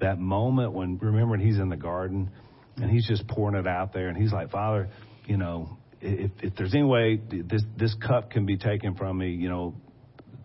that 0.00 0.18
moment 0.18 0.72
when, 0.72 0.98
remember, 0.98 1.32
when 1.32 1.40
he's 1.40 1.58
in 1.58 1.70
the 1.70 1.76
garden 1.76 2.30
and 2.76 2.90
he's 2.90 3.06
just 3.06 3.26
pouring 3.26 3.56
it 3.56 3.66
out 3.66 3.92
there 3.92 4.08
and 4.08 4.16
he's 4.16 4.32
like, 4.32 4.50
Father, 4.50 4.90
you 5.26 5.36
know, 5.36 5.77
if, 6.00 6.30
if 6.42 6.54
there's 6.56 6.74
any 6.74 6.84
way 6.84 7.20
this, 7.30 7.62
this 7.76 7.94
cup 7.94 8.30
can 8.30 8.46
be 8.46 8.56
taken 8.56 8.94
from 8.94 9.18
me, 9.18 9.30
you 9.30 9.48
know, 9.48 9.74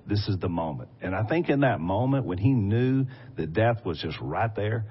this 0.08 0.28
is 0.28 0.38
the 0.39 0.50
moment. 0.50 0.89
And 1.02 1.16
I 1.16 1.24
think 1.24 1.50
in 1.50 1.62
that 1.62 1.80
moment 1.80 2.26
when 2.26 2.38
he 2.38 2.50
knew 2.50 3.06
that 3.38 3.54
death 3.54 3.86
was 3.86 4.00
just 4.00 4.18
right 4.20 4.54
there, 4.56 4.86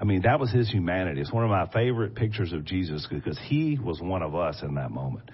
I 0.00 0.04
mean, 0.04 0.22
that 0.22 0.40
was 0.40 0.50
his 0.50 0.70
humanity. 0.70 1.20
It's 1.20 1.32
one 1.32 1.44
of 1.44 1.50
my 1.50 1.66
favorite 1.72 2.14
pictures 2.14 2.52
of 2.52 2.64
Jesus 2.64 3.06
because 3.10 3.38
he 3.46 3.78
was 3.78 4.00
one 4.00 4.22
of 4.22 4.34
us 4.34 4.62
in 4.62 4.74
that 4.74 4.90
moment. 4.90 5.30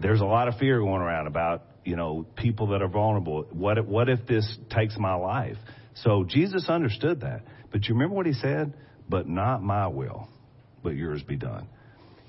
There's 0.00 0.20
a 0.20 0.26
lot 0.26 0.48
of 0.48 0.56
fear 0.56 0.80
going 0.80 1.02
around 1.02 1.26
about, 1.26 1.62
you 1.84 1.96
know, 1.96 2.26
people 2.36 2.68
that 2.68 2.82
are 2.82 2.88
vulnerable. 2.88 3.46
What 3.52 3.78
if, 3.78 3.86
what 3.86 4.08
if 4.08 4.26
this 4.26 4.58
takes 4.70 4.96
my 4.98 5.14
life? 5.14 5.56
So 5.94 6.24
Jesus 6.24 6.68
understood 6.68 7.20
that. 7.20 7.42
But 7.70 7.86
you 7.86 7.94
remember 7.94 8.16
what 8.16 8.26
he 8.26 8.32
said? 8.32 8.74
But 9.08 9.28
not 9.28 9.62
my 9.62 9.88
will, 9.88 10.28
but 10.82 10.90
yours 10.90 11.22
be 11.22 11.36
done. 11.36 11.68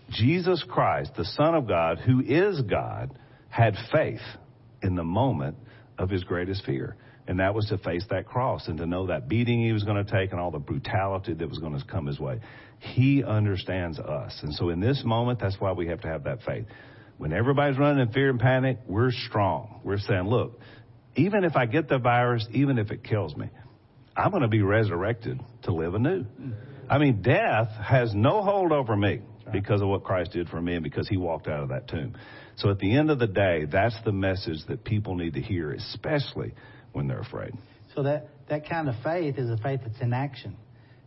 Jesus 0.10 0.64
Christ, 0.70 1.12
the 1.16 1.26
Son 1.26 1.56
of 1.56 1.68
God, 1.68 2.00
who 2.00 2.22
is 2.22 2.62
God, 2.62 3.18
had 3.50 3.76
faith 3.92 4.22
in 4.82 4.96
the 4.96 5.04
moment 5.04 5.58
of 5.98 6.10
his 6.10 6.24
greatest 6.24 6.66
fear. 6.66 6.96
And 7.28 7.40
that 7.40 7.54
was 7.54 7.68
to 7.68 7.78
face 7.78 8.06
that 8.10 8.26
cross 8.26 8.68
and 8.68 8.78
to 8.80 8.86
know 8.86 9.08
that 9.08 9.30
beating 9.30 9.64
he 9.64 9.72
was 9.72 9.84
going 9.84 10.04
to 10.04 10.12
take 10.12 10.32
and 10.32 10.42
all 10.42 10.52
the 10.52 10.60
brutality 10.60 11.34
that 11.34 11.48
was 11.48 11.60
going 11.60 11.80
to 11.80 11.86
come 11.86 12.06
his 12.06 12.20
way. 12.20 12.40
He 12.80 13.24
understands 13.24 13.98
us. 13.98 14.38
And 14.44 14.54
so 14.54 14.70
in 14.70 14.82
this 14.82 15.04
moment, 15.06 15.40
that's 15.40 15.56
why 15.60 15.72
we 15.72 15.88
have 15.88 16.02
to 16.02 16.08
have 16.10 16.26
that 16.26 16.44
faith. 16.44 16.66
When 17.18 17.32
everybody's 17.32 17.78
running 17.78 18.06
in 18.06 18.12
fear 18.12 18.30
and 18.30 18.40
panic, 18.40 18.80
we're 18.88 19.12
strong. 19.12 19.80
We're 19.84 20.00
saying, 20.00 20.28
look, 20.28 20.60
even 21.16 21.46
if 21.46 21.56
I 21.56 21.66
get 21.66 21.88
the 21.88 22.00
virus, 22.00 22.46
even 22.52 22.78
if 22.78 22.92
it 22.92 23.04
kills 23.04 23.36
me, 23.38 23.50
I'm 24.18 24.32
going 24.32 24.42
to 24.42 24.50
be 24.50 24.62
resurrected 24.62 25.40
to 25.64 25.74
live 25.74 25.94
anew. 25.94 26.26
I 26.90 26.98
mean, 26.98 27.22
death 27.22 27.70
has 27.82 28.14
no 28.14 28.42
hold 28.42 28.72
over 28.72 28.96
me 28.96 29.22
because 29.54 29.82
of 29.82 29.88
what 29.88 30.04
Christ 30.04 30.32
did 30.32 30.50
for 30.50 30.62
me 30.62 30.74
and 30.74 30.84
because 30.84 31.08
he 31.08 31.16
walked 31.16 31.48
out 31.48 31.64
of 31.64 31.70
that 31.70 31.88
tomb. 31.88 32.18
So 32.58 32.70
at 32.70 32.80
the 32.80 32.96
end 32.98 33.10
of 33.10 33.20
the 33.20 33.28
day, 33.28 33.66
that's 33.72 33.96
the 34.04 34.12
message 34.12 34.58
that 34.68 34.84
people 34.84 35.16
need 35.16 35.36
to 35.36 35.42
hear, 35.42 35.72
especially 35.72 36.54
when 36.92 37.08
they're 37.08 37.22
afraid. 37.22 37.54
So 37.96 38.04
that, 38.04 38.28
that 38.50 38.68
kind 38.70 38.90
of 38.90 38.96
faith 39.04 39.38
is 39.38 39.50
a 39.50 39.58
faith 39.58 39.82
that's 39.86 40.02
in 40.02 40.14
action. 40.14 40.58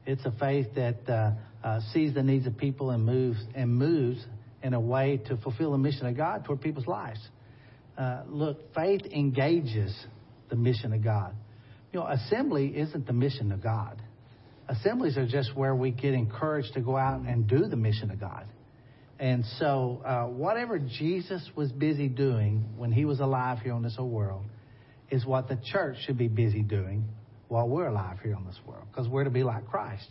It's 0.07 0.25
a 0.25 0.33
faith 0.33 0.69
that 0.77 1.09
uh, 1.09 1.33
uh, 1.67 1.81
sees 1.93 2.15
the 2.15 2.23
needs 2.23 2.47
of 2.47 2.57
people 2.57 2.91
and 2.91 3.05
moves 3.05 3.41
and 3.55 3.75
moves 3.75 4.25
in 4.63 4.73
a 4.73 4.81
way 4.81 5.21
to 5.27 5.37
fulfill 5.39 5.73
the 5.73 5.79
mission 5.79 6.07
of 6.07 6.17
God 6.17 6.45
toward 6.45 6.61
people's 6.61 6.87
lives. 6.87 7.21
Uh, 7.99 8.23
look, 8.29 8.75
faith 8.75 9.03
engages 9.13 9.95
the 10.49 10.57
mission 10.57 10.93
of 10.93 11.03
God. 11.03 11.35
You 11.93 12.01
know, 12.01 12.07
assembly 12.07 12.77
isn't 12.77 13.07
the 13.07 13.13
mission 13.13 13.53
of 13.53 13.63
God. 13.63 14.03
Assemblies 14.69 15.17
are 15.17 15.27
just 15.27 15.55
where 15.57 15.75
we 15.75 15.91
get 15.91 16.15
encouraged 16.15 16.75
to 16.75 16.81
go 16.81 16.97
out 16.97 17.21
and 17.21 17.47
do 17.47 17.67
the 17.67 17.77
mission 17.77 18.11
of 18.11 18.19
God. 18.19 18.47
And 19.19 19.45
so, 19.59 20.03
uh, 20.05 20.25
whatever 20.25 20.79
Jesus 20.79 21.49
was 21.55 21.73
busy 21.73 22.09
doing 22.09 22.65
when 22.77 22.93
he 22.93 23.05
was 23.05 23.21
alive 23.21 23.61
here 23.61 23.73
on 23.73 23.83
this 23.83 23.97
whole 23.97 24.11
world 24.11 24.45
is 25.11 25.25
what 25.25 25.49
the 25.49 25.59
church 25.73 25.97
should 26.05 26.19
be 26.19 26.29
busy 26.29 26.63
doing 26.63 27.05
while 27.49 27.69
we're 27.69 27.87
alive 27.87 28.19
here 28.23 28.35
on 28.35 28.45
this 28.45 28.59
world, 28.67 28.85
because 28.91 29.09
we're 29.09 29.25
to 29.25 29.31
be 29.31 29.45
like 29.45 29.67
Christ. 29.69 30.09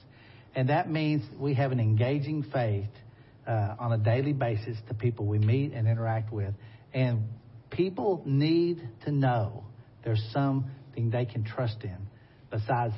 And 0.56 0.70
that 0.70 0.90
means 0.90 1.24
we 1.38 1.54
have 1.56 1.72
an 1.72 1.80
engaging 1.80 2.44
faith 2.52 2.90
uh, 3.46 3.76
on 3.78 3.92
a 3.92 3.98
daily 3.98 4.34
basis 4.34 4.78
to 4.88 4.94
people 4.94 5.26
we 5.26 5.38
meet 5.38 5.74
and 5.74 5.88
interact 5.88 6.32
with. 6.32 6.54
And 6.94 7.26
people 7.70 8.24
need 8.26 8.82
to 9.04 9.12
know 9.12 9.66
there's 10.04 10.24
something 10.32 11.10
they 11.12 11.26
can 11.26 11.44
trust 11.44 11.84
in 11.84 11.98
besides 12.50 12.94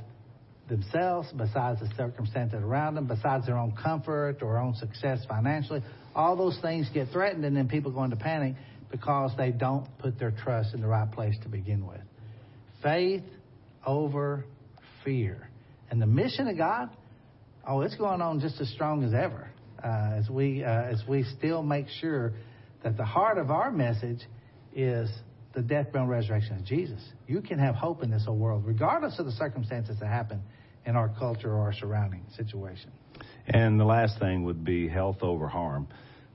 themselves, 0.68 1.30
besides 1.36 1.80
the 1.80 1.90
circumstances 1.96 2.62
around 2.62 2.96
them, 2.96 3.08
besides 3.08 3.46
their 3.46 3.58
own 3.58 3.72
comfort 3.72 4.42
or 4.42 4.58
own 4.58 4.76
success 4.76 5.20
financially. 5.28 5.82
All 6.16 6.36
those 6.36 6.58
things 6.62 6.90
get 6.94 7.10
threatened, 7.12 7.46
and 7.46 7.56
then 7.56 7.68
people 7.68 7.92
go 7.92 8.04
into 8.04 8.18
panic 8.18 8.56
because 8.92 9.32
they 9.38 9.52
don't 9.52 9.86
put 10.00 10.20
their 10.20 10.32
trust 10.32 10.74
in 10.74 10.82
the 10.82 10.88
right 10.88 11.12
place 11.12 11.36
to 11.44 11.50
begin 11.50 11.86
with. 11.86 12.02
Faith 12.84 13.24
over 13.86 14.46
fear. 15.04 15.50
And 15.90 16.02
the 16.02 16.08
mission 16.08 16.48
of 16.48 16.58
God, 16.58 16.90
oh, 17.68 17.82
it's 17.82 17.96
going 17.96 18.22
on 18.22 18.40
just 18.40 18.60
as 18.60 18.70
strong 18.70 19.04
as 19.04 19.14
ever. 19.14 19.50
Uh, 19.84 20.18
as 20.18 20.30
we 20.30 20.64
uh, 20.64 20.84
as 20.84 21.04
we 21.08 21.24
still 21.38 21.62
make 21.62 21.86
sure 22.02 22.34
that 22.84 22.98
the 22.98 23.06
heart 23.06 23.38
of 23.38 23.52
our 23.52 23.70
message 23.70 24.22
is 24.76 25.08
the 25.54 25.62
death, 25.62 25.92
burial, 25.92 26.10
resurrection 26.10 26.58
of 26.58 26.66
Jesus. 26.66 27.02
You 27.28 27.42
can 27.42 27.60
have 27.60 27.76
hope 27.76 28.02
in 28.02 28.10
this 28.10 28.26
whole 28.26 28.38
world, 28.38 28.64
regardless 28.66 29.20
of 29.20 29.28
the 29.28 29.32
circumstances 29.34 29.98
that 30.00 30.08
happen 30.08 30.42
in 30.88 30.96
our 30.96 31.10
culture 31.10 31.52
or 31.52 31.60
our 31.60 31.74
surrounding 31.74 32.24
situation. 32.36 32.90
And 33.46 33.80
the 33.80 33.86
last 33.86 34.20
thing 34.20 34.46
would 34.46 34.64
be 34.64 34.88
health 34.88 35.18
over 35.22 35.48
harm. 35.48 35.88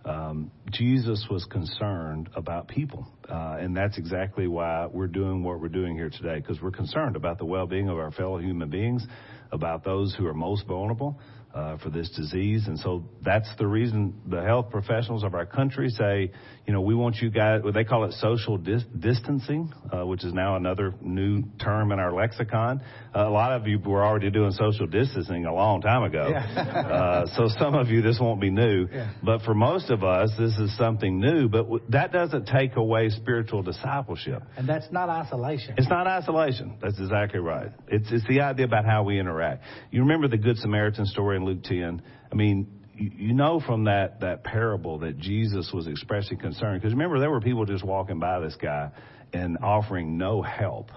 Um, 0.05 0.51
Jesus 0.71 1.27
was 1.31 1.45
concerned 1.45 2.29
about 2.35 2.69
people, 2.69 3.07
uh, 3.29 3.57
and 3.61 3.77
that's 3.77 3.99
exactly 3.99 4.49
why 4.49 4.87
we're 4.87 5.07
doing 5.07 5.43
what 5.43 5.61
we're 5.61 5.69
doing 5.69 5.95
here 5.95 6.11
today, 6.11 6.37
because 6.37 6.61
we're 6.61 6.73
concerned 6.73 7.17
about 7.17 7.39
the 7.39 7.45
well-being 7.45 7.89
of 7.89 7.99
our 7.99 8.11
fellow 8.11 8.39
human 8.39 8.69
beings, 8.69 9.07
about 9.53 9.85
those 9.85 10.15
who 10.15 10.27
are 10.27 10.35
most 10.35 10.67
vulnerable 10.67 11.19
uh, 11.55 11.77
for 11.79 11.91
this 11.91 12.09
disease, 12.11 12.67
and 12.67 12.79
so 12.79 13.05
that's 13.23 13.49
the 13.59 13.67
reason 13.67 14.15
the 14.27 14.43
health 14.43 14.71
professionals 14.71 15.23
of 15.25 15.35
our 15.35 15.45
country 15.47 15.89
say, 15.91 16.31
you 16.67 16.73
know, 16.73 16.81
we 16.81 16.95
want 16.95 17.17
you 17.17 17.29
guys. 17.31 17.61
Well, 17.63 17.73
they 17.73 17.85
call 17.85 18.05
it 18.05 18.13
social 18.15 18.57
dis- 18.57 18.85
distancing, 18.99 19.73
uh, 19.93 20.07
which 20.07 20.25
is 20.25 20.33
now 20.33 20.57
another 20.57 20.95
new 21.01 21.43
term 21.63 21.91
in 21.93 21.99
our 21.99 22.13
lexicon. 22.13 22.81
Uh, 23.15 23.27
a 23.27 23.31
lot 23.31 23.53
of 23.53 23.67
you 23.67 23.79
were 23.81 24.03
already 24.05 24.31
doing 24.31 24.53
social 24.53 24.87
distancing 24.87 25.45
a 25.45 25.53
long 25.53 25.81
time 25.83 26.05
ago, 26.05 26.29
Yeah. 26.31 26.41
uh, 27.27 27.27
so 27.37 27.49
some 27.59 27.75
of 27.75 27.89
you 27.89 28.01
this 28.01 28.19
won't 28.21 28.41
be 28.41 28.51
new. 28.51 28.87
Yeah. 28.93 29.11
But 29.23 29.43
for 29.43 29.55
most 29.55 29.91
of 29.91 30.05
us, 30.05 30.31
this 30.39 30.57
is 30.59 30.77
something 30.79 31.21
new. 31.21 31.49
But 31.49 31.65
w- 31.65 31.85
that 31.91 32.13
doesn't 32.13 32.47
take 32.47 32.77
away 32.77 33.09
spiritual 33.11 33.63
discipleship. 33.63 34.43
And 34.57 34.69
that's 34.69 34.91
not 34.93 35.09
isolation. 35.09 35.75
It's 35.77 35.89
not 35.91 36.07
isolation. 36.07 36.79
That's 36.81 36.99
exactly 36.99 37.41
right. 37.41 37.73
It's 37.89 38.11
it's 38.13 38.27
the 38.29 38.41
idea 38.41 38.67
about 38.67 38.85
how 38.85 39.03
we 39.03 39.19
interact. 39.19 39.65
You 39.91 40.01
remember 40.03 40.29
the 40.29 40.39
Good 40.39 40.59
Samaritan 40.59 41.07
story 41.07 41.41
in 41.43 41.55
Luke 41.55 41.63
10? 41.65 42.03
I 42.31 42.35
mean, 42.35 42.81
you, 42.95 43.11
you 43.15 43.35
know 43.35 43.61
from 43.61 43.85
that 43.85 44.21
that 44.21 44.45
parable 44.45 45.01
that 45.01 45.19
Jesus 45.19 45.71
was 45.73 45.87
expressing 45.87 46.39
concern 46.39 46.79
because 46.79 46.93
remember 46.93 47.19
there 47.19 47.31
were 47.31 47.41
people 47.41 47.65
just 47.65 47.85
walking 47.85 48.19
by 48.19 48.41
this 48.41 48.57
guy 48.61 48.91
and 49.33 49.59
offering 49.63 50.19
no 50.19 50.43
help 50.43 50.91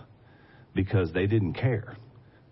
because 0.74 1.12
they 1.14 1.26
didn't 1.26 1.54
care 1.54 1.96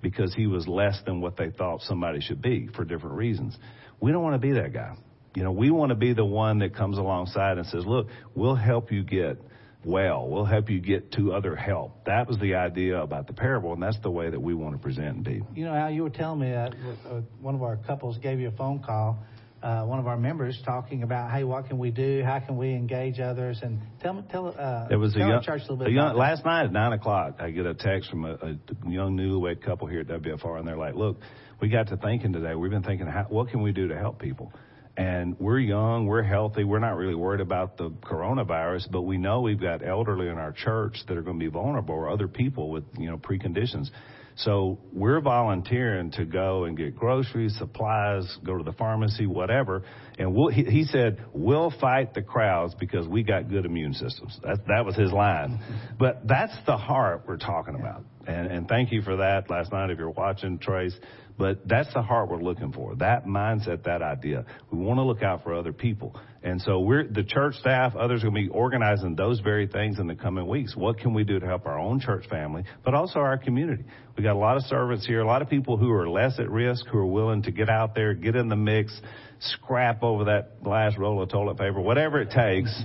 because 0.01 0.33
he 0.33 0.47
was 0.47 0.67
less 0.67 0.99
than 1.05 1.21
what 1.21 1.37
they 1.37 1.49
thought 1.49 1.81
somebody 1.81 2.19
should 2.21 2.41
be 2.41 2.67
for 2.75 2.83
different 2.83 3.15
reasons. 3.15 3.57
We 3.99 4.11
don't 4.11 4.23
want 4.23 4.35
to 4.35 4.39
be 4.47 4.53
that 4.53 4.73
guy. 4.73 4.95
You 5.35 5.43
know, 5.43 5.51
we 5.51 5.71
want 5.71 5.89
to 5.89 5.95
be 5.95 6.13
the 6.13 6.25
one 6.25 6.59
that 6.59 6.75
comes 6.75 6.97
alongside 6.97 7.57
and 7.57 7.65
says, 7.67 7.85
"Look, 7.85 8.07
we'll 8.35 8.55
help 8.55 8.91
you 8.91 9.03
get 9.03 9.41
well. 9.85 10.27
We'll 10.27 10.45
help 10.45 10.69
you 10.69 10.79
get 10.79 11.11
to 11.13 11.33
other 11.33 11.55
help." 11.55 12.05
That 12.05 12.27
was 12.27 12.37
the 12.39 12.55
idea 12.55 13.01
about 13.01 13.27
the 13.27 13.33
parable, 13.33 13.73
and 13.73 13.81
that's 13.81 13.99
the 14.01 14.11
way 14.11 14.29
that 14.29 14.41
we 14.41 14.53
want 14.53 14.75
to 14.75 14.79
present 14.79 15.15
and 15.15 15.23
be. 15.23 15.41
You 15.55 15.65
know, 15.65 15.73
Al, 15.73 15.91
you 15.91 16.03
were 16.03 16.09
telling 16.09 16.39
me 16.39 16.51
that 16.51 16.73
uh, 17.09 17.21
one 17.41 17.55
of 17.55 17.63
our 17.63 17.77
couples 17.77 18.17
gave 18.17 18.39
you 18.39 18.49
a 18.49 18.51
phone 18.51 18.79
call, 18.79 19.19
uh, 19.63 19.85
one 19.85 19.97
of 19.97 20.07
our 20.07 20.17
members 20.17 20.61
talking 20.65 21.03
about, 21.03 21.31
hey, 21.31 21.45
what 21.45 21.67
can 21.67 21.77
we 21.77 21.89
do? 21.89 22.21
How 22.25 22.39
can 22.41 22.57
we 22.57 22.71
engage 22.71 23.21
others? 23.21 23.59
And 23.63 23.79
tell 24.01 24.13
me, 24.13 24.23
tell 24.29 24.47
uh, 24.47 24.89
There 24.89 24.99
was 24.99 25.15
a 25.15 25.19
tell 25.19 25.27
young, 25.29 25.37
our 25.37 25.43
church 25.43 25.61
a 25.61 25.71
little 25.71 25.77
bit 25.77 25.87
a 25.87 25.91
young 25.91 26.17
last 26.17 26.43
night 26.43 26.65
at 26.65 26.73
nine 26.73 26.91
o'clock. 26.91 27.35
I 27.39 27.49
get 27.51 27.65
a 27.65 27.73
text 27.73 28.09
from 28.09 28.25
a, 28.25 28.33
a 28.33 28.57
young 28.89 29.15
newlywed 29.17 29.63
couple 29.63 29.87
here 29.87 30.01
at 30.01 30.07
WFR, 30.07 30.59
and 30.59 30.67
they're 30.67 30.77
like, 30.77 30.95
"Look, 30.95 31.21
we 31.61 31.69
got 31.69 31.87
to 31.87 31.97
thinking 31.97 32.33
today. 32.33 32.55
We've 32.55 32.71
been 32.71 32.83
thinking, 32.83 33.07
how, 33.07 33.27
what 33.29 33.49
can 33.49 33.61
we 33.61 33.71
do 33.71 33.87
to 33.87 33.97
help 33.97 34.19
people?" 34.19 34.51
And 34.95 35.39
we're 35.39 35.59
young, 35.59 36.05
we're 36.05 36.21
healthy, 36.21 36.63
we're 36.63 36.79
not 36.79 36.97
really 36.97 37.15
worried 37.15 37.41
about 37.41 37.77
the 37.77 37.89
coronavirus, 37.89 38.91
but 38.91 39.01
we 39.01 39.17
know 39.17 39.41
we've 39.41 39.59
got 39.59 39.85
elderly 39.85 40.27
in 40.27 40.37
our 40.37 40.51
church 40.51 40.97
that 41.07 41.17
are 41.17 41.23
going 41.23 41.39
to 41.39 41.43
be 41.43 41.49
vulnerable, 41.49 41.95
or 41.95 42.09
other 42.09 42.27
people 42.27 42.69
with 42.69 42.83
you 42.99 43.09
know 43.09 43.17
preconditions. 43.17 43.89
So 44.35 44.79
we're 44.91 45.21
volunteering 45.21 46.11
to 46.11 46.25
go 46.25 46.65
and 46.65 46.75
get 46.77 46.95
groceries, 46.95 47.55
supplies, 47.57 48.37
go 48.43 48.57
to 48.57 48.63
the 48.63 48.73
pharmacy, 48.73 49.27
whatever. 49.27 49.83
And 50.17 50.33
we'll, 50.33 50.49
he, 50.49 50.63
he 50.63 50.83
said, 50.85 51.23
we'll 51.33 51.71
fight 51.79 52.13
the 52.13 52.23
crowds 52.23 52.73
because 52.79 53.07
we 53.07 53.23
got 53.23 53.49
good 53.49 53.65
immune 53.65 53.93
systems. 53.93 54.39
That, 54.41 54.65
that 54.67 54.85
was 54.85 54.95
his 54.95 55.11
line. 55.11 55.59
But 55.99 56.27
that's 56.27 56.55
the 56.65 56.77
heart 56.77 57.25
we're 57.27 57.37
talking 57.37 57.75
about. 57.75 58.05
And, 58.25 58.47
and 58.47 58.67
thank 58.67 58.91
you 58.91 59.01
for 59.01 59.17
that 59.17 59.49
last 59.49 59.71
night 59.71 59.89
if 59.89 59.97
you're 59.97 60.09
watching, 60.09 60.59
Trace. 60.59 60.95
But 61.37 61.67
that's 61.67 61.91
the 61.93 62.01
heart 62.01 62.29
we're 62.29 62.43
looking 62.43 62.71
for. 62.71 62.95
That 62.95 63.25
mindset, 63.25 63.85
that 63.85 64.03
idea. 64.03 64.45
We 64.71 64.77
want 64.77 64.99
to 64.99 65.03
look 65.03 65.23
out 65.23 65.43
for 65.43 65.55
other 65.55 65.73
people. 65.73 66.15
And 66.43 66.61
so 66.61 66.79
we're, 66.79 67.07
the 67.07 67.23
church 67.23 67.55
staff, 67.55 67.95
others 67.95 68.23
are 68.23 68.29
going 68.29 68.43
to 68.43 68.49
be 68.49 68.55
organizing 68.55 69.15
those 69.15 69.39
very 69.39 69.65
things 69.65 69.97
in 69.97 70.05
the 70.05 70.15
coming 70.15 70.47
weeks. 70.47 70.75
What 70.75 70.99
can 70.99 71.13
we 71.13 71.23
do 71.23 71.39
to 71.39 71.45
help 71.45 71.65
our 71.65 71.79
own 71.79 71.99
church 71.99 72.27
family, 72.29 72.65
but 72.85 72.93
also 72.93 73.19
our 73.19 73.37
community? 73.37 73.83
We 74.15 74.23
got 74.23 74.35
a 74.35 74.39
lot 74.39 74.57
of 74.57 74.63
servants 74.63 75.07
here, 75.07 75.21
a 75.21 75.25
lot 75.25 75.41
of 75.41 75.49
people 75.49 75.77
who 75.77 75.91
are 75.91 76.07
less 76.07 76.37
at 76.37 76.51
risk, 76.51 76.85
who 76.91 76.99
are 76.99 77.05
willing 77.05 77.41
to 77.43 77.51
get 77.51 77.69
out 77.69 77.95
there, 77.95 78.13
get 78.13 78.35
in 78.35 78.47
the 78.47 78.55
mix, 78.55 78.99
scrap 79.39 80.03
over 80.03 80.25
that 80.25 80.57
last 80.61 80.99
roll 80.99 81.21
of 81.21 81.29
toilet 81.29 81.57
paper, 81.57 81.81
whatever 81.81 82.21
it 82.21 82.29
takes 82.29 82.83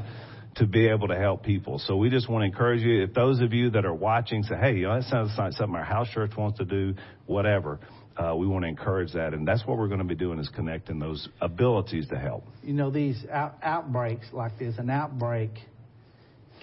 to 0.58 0.66
be 0.66 0.88
able 0.88 1.08
to 1.08 1.16
help 1.16 1.44
people. 1.44 1.78
So 1.78 1.96
we 1.96 2.10
just 2.10 2.28
want 2.28 2.42
to 2.42 2.46
encourage 2.46 2.82
you, 2.82 3.02
if 3.02 3.14
those 3.14 3.40
of 3.40 3.52
you 3.52 3.70
that 3.70 3.84
are 3.84 3.94
watching 3.94 4.42
say, 4.42 4.56
hey, 4.56 4.74
you 4.76 4.88
know, 4.88 5.00
that 5.00 5.08
sounds 5.08 5.32
like 5.38 5.52
something 5.52 5.74
our 5.74 5.84
house 5.84 6.08
church 6.10 6.32
wants 6.36 6.58
to 6.58 6.64
do, 6.64 6.94
whatever, 7.26 7.78
uh, 8.16 8.34
we 8.34 8.46
want 8.46 8.64
to 8.64 8.68
encourage 8.68 9.12
that. 9.12 9.34
And 9.34 9.46
that's 9.46 9.64
what 9.66 9.78
we're 9.78 9.86
going 9.86 10.00
to 10.00 10.04
be 10.04 10.16
doing 10.16 10.38
is 10.38 10.48
connecting 10.54 10.98
those 10.98 11.28
abilities 11.40 12.08
to 12.08 12.18
help. 12.18 12.44
You 12.62 12.74
know, 12.74 12.90
these 12.90 13.24
out, 13.30 13.56
outbreaks 13.62 14.26
like 14.32 14.58
this, 14.58 14.76
an 14.78 14.90
outbreak 14.90 15.50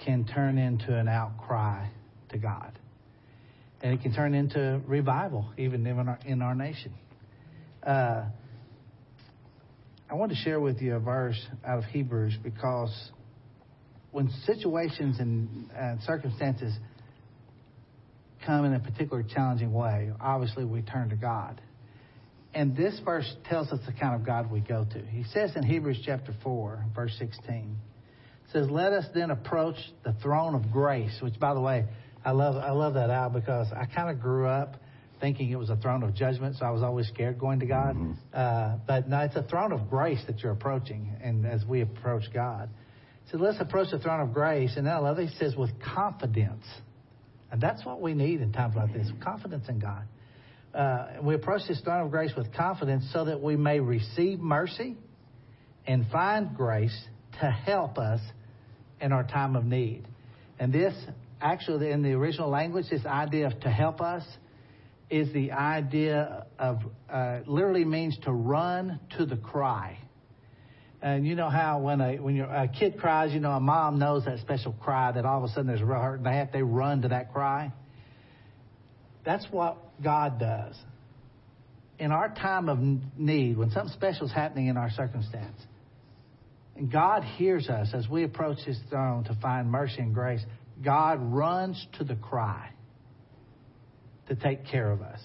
can 0.04 0.26
turn 0.26 0.58
into 0.58 0.94
an 0.94 1.08
outcry 1.08 1.88
to 2.28 2.38
God. 2.38 2.78
And 3.82 3.94
it 3.94 4.02
can 4.02 4.14
turn 4.14 4.34
into 4.34 4.80
revival, 4.86 5.52
even 5.56 5.86
in 5.86 5.98
our, 5.98 6.18
in 6.26 6.42
our 6.42 6.54
nation. 6.54 6.92
Uh, 7.82 8.24
I 10.10 10.14
want 10.14 10.32
to 10.32 10.36
share 10.36 10.60
with 10.60 10.80
you 10.82 10.96
a 10.96 11.00
verse 11.00 11.40
out 11.64 11.78
of 11.78 11.84
Hebrews 11.84 12.36
because 12.42 13.10
when 14.16 14.30
situations 14.46 15.20
and, 15.20 15.68
and 15.76 16.00
circumstances 16.04 16.72
come 18.46 18.64
in 18.64 18.72
a 18.72 18.80
particular 18.80 19.22
challenging 19.22 19.74
way, 19.74 20.10
obviously 20.18 20.64
we 20.64 20.80
turn 20.80 21.10
to 21.10 21.16
God. 21.16 21.60
And 22.54 22.74
this 22.74 22.98
verse 23.04 23.30
tells 23.46 23.70
us 23.72 23.80
the 23.84 23.92
kind 23.92 24.14
of 24.14 24.24
God 24.24 24.50
we 24.50 24.60
go 24.60 24.86
to. 24.90 25.02
He 25.02 25.24
says 25.24 25.54
in 25.54 25.62
Hebrews 25.62 26.00
chapter 26.02 26.34
4, 26.42 26.86
verse 26.94 27.14
16, 27.18 27.76
it 28.46 28.52
says, 28.54 28.70
Let 28.70 28.94
us 28.94 29.04
then 29.14 29.30
approach 29.30 29.76
the 30.02 30.14
throne 30.22 30.54
of 30.54 30.72
grace, 30.72 31.14
which 31.20 31.38
by 31.38 31.52
the 31.52 31.60
way, 31.60 31.84
I 32.24 32.30
love 32.30 32.56
I 32.56 32.70
love 32.70 32.94
that 32.94 33.10
out 33.10 33.34
because 33.34 33.66
I 33.70 33.84
kind 33.84 34.08
of 34.08 34.22
grew 34.22 34.46
up 34.46 34.76
thinking 35.20 35.50
it 35.50 35.58
was 35.58 35.68
a 35.68 35.76
throne 35.76 36.02
of 36.02 36.14
judgment, 36.14 36.56
so 36.56 36.64
I 36.64 36.70
was 36.70 36.82
always 36.82 37.06
scared 37.08 37.38
going 37.38 37.60
to 37.60 37.66
God. 37.66 37.96
Uh, 38.32 38.78
but 38.86 39.10
no, 39.10 39.20
it's 39.20 39.36
a 39.36 39.42
throne 39.42 39.72
of 39.72 39.90
grace 39.90 40.22
that 40.26 40.40
you're 40.40 40.52
approaching, 40.52 41.14
and 41.22 41.44
as 41.44 41.66
we 41.66 41.82
approach 41.82 42.24
God. 42.32 42.70
So 43.30 43.38
let's 43.38 43.60
approach 43.60 43.90
the 43.90 43.98
throne 43.98 44.20
of 44.20 44.32
grace, 44.32 44.76
and 44.76 44.86
then 44.86 44.94
I 44.94 44.98
love 44.98 45.18
it. 45.18 45.28
He 45.28 45.36
says, 45.36 45.56
with 45.56 45.70
confidence. 45.80 46.64
And 47.50 47.60
that's 47.60 47.84
what 47.84 48.00
we 48.00 48.14
need 48.14 48.40
in 48.40 48.52
times 48.52 48.76
like 48.76 48.92
this 48.92 49.10
confidence 49.22 49.68
in 49.68 49.78
God. 49.78 50.04
uh, 50.76 51.06
we 51.22 51.34
approach 51.34 51.62
this 51.66 51.80
throne 51.80 52.04
of 52.04 52.10
grace 52.10 52.32
with 52.36 52.52
confidence 52.52 53.08
so 53.12 53.24
that 53.24 53.40
we 53.40 53.56
may 53.56 53.80
receive 53.80 54.38
mercy 54.38 54.94
and 55.86 56.06
find 56.10 56.54
grace 56.54 56.96
to 57.40 57.50
help 57.50 57.96
us 57.96 58.20
in 59.00 59.12
our 59.12 59.24
time 59.24 59.56
of 59.56 59.64
need. 59.64 60.06
And 60.58 60.72
this, 60.72 60.94
actually, 61.40 61.90
in 61.90 62.02
the 62.02 62.12
original 62.12 62.50
language, 62.50 62.86
this 62.90 63.06
idea 63.06 63.46
of 63.46 63.58
to 63.60 63.70
help 63.70 64.02
us 64.02 64.22
is 65.08 65.32
the 65.32 65.52
idea 65.52 66.46
of 66.58 66.80
uh, 67.08 67.38
literally 67.46 67.84
means 67.84 68.18
to 68.24 68.32
run 68.32 69.00
to 69.16 69.24
the 69.24 69.36
cry. 69.36 69.98
And 71.06 71.24
you 71.24 71.36
know 71.36 71.48
how 71.48 71.78
when 71.78 72.00
a 72.00 72.16
when 72.16 72.34
your, 72.34 72.46
a 72.46 72.66
kid 72.66 72.98
cries, 72.98 73.32
you 73.32 73.38
know 73.38 73.52
a 73.52 73.60
mom 73.60 74.00
knows 74.00 74.24
that 74.24 74.40
special 74.40 74.72
cry 74.72 75.12
that 75.12 75.24
all 75.24 75.38
of 75.38 75.48
a 75.48 75.52
sudden 75.52 75.68
there's 75.68 75.80
a 75.80 75.84
real 75.84 76.00
hurt 76.00 76.16
and 76.16 76.26
they 76.26 76.34
have 76.34 76.50
they 76.50 76.62
run 76.62 77.02
to 77.02 77.08
that 77.08 77.32
cry. 77.32 77.72
That's 79.24 79.46
what 79.52 80.02
God 80.02 80.40
does. 80.40 80.74
In 82.00 82.10
our 82.10 82.34
time 82.34 82.68
of 82.68 82.80
need, 83.16 83.56
when 83.56 83.70
something 83.70 83.92
special 83.92 84.26
is 84.26 84.32
happening 84.32 84.66
in 84.66 84.76
our 84.76 84.90
circumstance, 84.90 85.60
and 86.74 86.90
God 86.90 87.22
hears 87.22 87.68
us 87.68 87.90
as 87.94 88.08
we 88.08 88.24
approach 88.24 88.58
His 88.66 88.80
throne 88.90 89.22
to 89.24 89.34
find 89.40 89.70
mercy 89.70 90.00
and 90.00 90.12
grace, 90.12 90.44
God 90.84 91.20
runs 91.22 91.86
to 91.98 92.04
the 92.04 92.16
cry 92.16 92.70
to 94.28 94.34
take 94.34 94.66
care 94.66 94.90
of 94.90 95.02
us. 95.02 95.20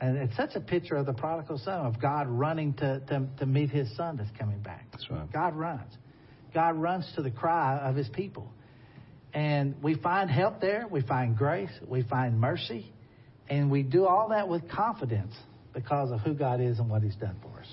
And 0.00 0.16
it's 0.16 0.34
such 0.36 0.54
a 0.54 0.60
picture 0.60 0.96
of 0.96 1.06
the 1.06 1.12
prodigal 1.12 1.58
son, 1.58 1.86
of 1.86 2.00
God 2.00 2.26
running 2.26 2.72
to, 2.74 3.00
to, 3.08 3.26
to 3.38 3.46
meet 3.46 3.70
his 3.70 3.94
son 3.96 4.16
that's 4.16 4.30
coming 4.38 4.58
back. 4.60 4.86
That's 4.92 5.10
right. 5.10 5.30
God 5.30 5.54
runs. 5.54 5.92
God 6.54 6.76
runs 6.76 7.10
to 7.16 7.22
the 7.22 7.30
cry 7.30 7.78
of 7.78 7.96
his 7.96 8.08
people. 8.08 8.50
And 9.32 9.80
we 9.82 9.94
find 9.94 10.30
help 10.30 10.60
there, 10.60 10.86
we 10.90 11.02
find 11.02 11.36
grace, 11.36 11.70
we 11.86 12.02
find 12.02 12.40
mercy, 12.40 12.92
and 13.48 13.70
we 13.70 13.82
do 13.82 14.06
all 14.06 14.30
that 14.30 14.48
with 14.48 14.68
confidence 14.68 15.34
because 15.72 16.10
of 16.10 16.20
who 16.20 16.34
God 16.34 16.60
is 16.60 16.78
and 16.78 16.90
what 16.90 17.02
he's 17.02 17.14
done 17.14 17.36
for 17.42 17.60
us. 17.60 17.66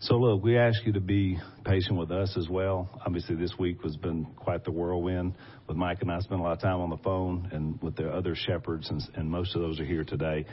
So 0.00 0.16
look, 0.16 0.42
we 0.42 0.58
ask 0.58 0.84
you 0.84 0.92
to 0.92 1.00
be 1.00 1.38
patient 1.64 1.98
with 1.98 2.10
us 2.10 2.36
as 2.36 2.48
well. 2.48 2.88
Obviously, 3.06 3.34
this 3.36 3.52
week 3.58 3.82
has 3.82 3.96
been 3.96 4.26
quite 4.36 4.64
the 4.64 4.70
whirlwind. 4.70 5.34
With 5.68 5.76
Mike 5.76 6.02
and 6.02 6.10
I 6.10 6.18
spent 6.20 6.40
a 6.40 6.42
lot 6.42 6.52
of 6.52 6.60
time 6.60 6.80
on 6.80 6.90
the 6.90 6.98
phone, 6.98 7.48
and 7.52 7.80
with 7.80 7.96
the 7.96 8.08
other 8.08 8.34
shepherds, 8.34 8.90
and, 8.90 9.02
and 9.14 9.30
most 9.30 9.54
of 9.54 9.62
those 9.62 9.80
are 9.80 9.84
here 9.84 10.04
today. 10.04 10.44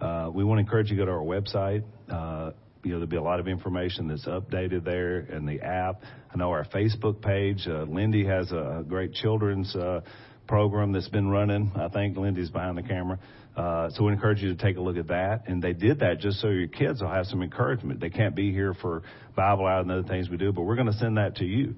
Uh, 0.00 0.30
we 0.32 0.44
want 0.44 0.58
to 0.58 0.60
encourage 0.60 0.90
you 0.90 0.96
to 0.96 1.02
go 1.02 1.06
to 1.06 1.12
our 1.12 1.18
website. 1.18 1.82
Uh, 2.08 2.52
you 2.82 2.92
know, 2.92 2.96
there'll 2.96 3.06
be 3.06 3.16
a 3.16 3.22
lot 3.22 3.40
of 3.40 3.48
information 3.48 4.08
that's 4.08 4.26
updated 4.26 4.84
there 4.84 5.18
and 5.18 5.46
the 5.46 5.60
app. 5.60 6.02
I 6.32 6.38
know 6.38 6.50
our 6.50 6.64
Facebook 6.64 7.20
page. 7.20 7.66
Uh, 7.66 7.82
Lindy 7.82 8.24
has 8.24 8.50
a 8.52 8.84
great 8.88 9.12
children's 9.12 9.74
uh, 9.76 10.00
program 10.48 10.92
that's 10.92 11.08
been 11.08 11.28
running. 11.28 11.72
I 11.76 11.88
think 11.88 12.16
Lindy's 12.16 12.50
behind 12.50 12.78
the 12.78 12.82
camera. 12.82 13.18
Uh, 13.56 13.90
so 13.90 14.04
we 14.04 14.12
encourage 14.12 14.40
you 14.40 14.54
to 14.54 14.62
take 14.62 14.78
a 14.78 14.80
look 14.80 14.96
at 14.96 15.08
that. 15.08 15.42
And 15.46 15.62
they 15.62 15.74
did 15.74 16.00
that 16.00 16.20
just 16.20 16.40
so 16.40 16.48
your 16.48 16.68
kids 16.68 17.02
will 17.02 17.10
have 17.10 17.26
some 17.26 17.42
encouragement. 17.42 18.00
They 18.00 18.10
can't 18.10 18.34
be 18.34 18.52
here 18.52 18.74
for 18.74 19.02
Bible 19.36 19.66
hour 19.66 19.80
and 19.80 19.90
other 19.90 20.08
things 20.08 20.30
we 20.30 20.38
do, 20.38 20.52
but 20.52 20.62
we're 20.62 20.76
going 20.76 20.86
to 20.86 20.94
send 20.94 21.18
that 21.18 21.36
to 21.36 21.44
you. 21.44 21.74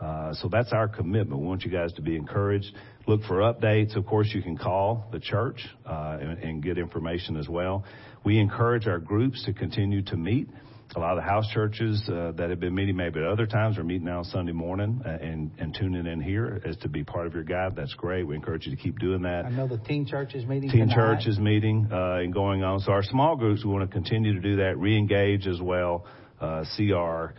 Uh, 0.00 0.34
so 0.34 0.48
that's 0.48 0.72
our 0.72 0.88
commitment. 0.88 1.40
We 1.40 1.46
want 1.46 1.62
you 1.64 1.70
guys 1.70 1.92
to 1.94 2.02
be 2.02 2.16
encouraged. 2.16 2.72
Look 3.06 3.22
for 3.24 3.36
updates. 3.36 3.96
Of 3.96 4.06
course, 4.06 4.30
you 4.34 4.42
can 4.42 4.56
call 4.58 5.08
the 5.12 5.20
church 5.20 5.66
uh, 5.86 6.18
and, 6.20 6.38
and 6.38 6.62
get 6.62 6.76
information 6.76 7.36
as 7.36 7.48
well. 7.48 7.84
We 8.24 8.38
encourage 8.38 8.86
our 8.86 8.98
groups 8.98 9.44
to 9.44 9.52
continue 9.52 10.02
to 10.02 10.16
meet. 10.16 10.48
A 10.94 11.00
lot 11.00 11.18
of 11.18 11.24
the 11.24 11.28
house 11.28 11.46
churches 11.52 12.08
uh, 12.08 12.32
that 12.36 12.48
have 12.48 12.60
been 12.60 12.74
meeting 12.74 12.96
maybe 12.96 13.18
at 13.18 13.26
other 13.26 13.46
times 13.46 13.76
are 13.76 13.84
meeting 13.84 14.06
now 14.06 14.22
Sunday 14.22 14.52
morning 14.52 15.02
uh, 15.04 15.08
and, 15.20 15.50
and 15.58 15.74
tuning 15.74 16.06
in 16.06 16.20
here 16.20 16.62
as 16.64 16.76
to 16.78 16.88
be 16.88 17.02
part 17.02 17.26
of 17.26 17.34
your 17.34 17.42
guide. 17.42 17.74
That's 17.74 17.92
great. 17.94 18.26
We 18.26 18.34
encourage 18.36 18.66
you 18.66 18.74
to 18.74 18.80
keep 18.80 18.98
doing 18.98 19.22
that. 19.22 19.44
I 19.46 19.50
know 19.50 19.66
the 19.66 19.78
teen 19.78 20.06
church 20.06 20.34
is 20.34 20.46
meeting 20.46 20.70
Teen 20.70 20.88
tonight. 20.88 20.94
church 20.94 21.26
is 21.26 21.38
meeting 21.38 21.88
uh, 21.90 22.20
and 22.20 22.32
going 22.32 22.62
on. 22.62 22.80
So 22.80 22.92
our 22.92 23.02
small 23.02 23.36
groups, 23.36 23.64
we 23.64 23.72
want 23.72 23.88
to 23.88 23.92
continue 23.92 24.34
to 24.34 24.40
do 24.40 24.56
that, 24.56 24.78
re-engage 24.78 25.46
as 25.46 25.60
well, 25.60 26.06
uh, 26.40 26.64
CR 26.76 27.34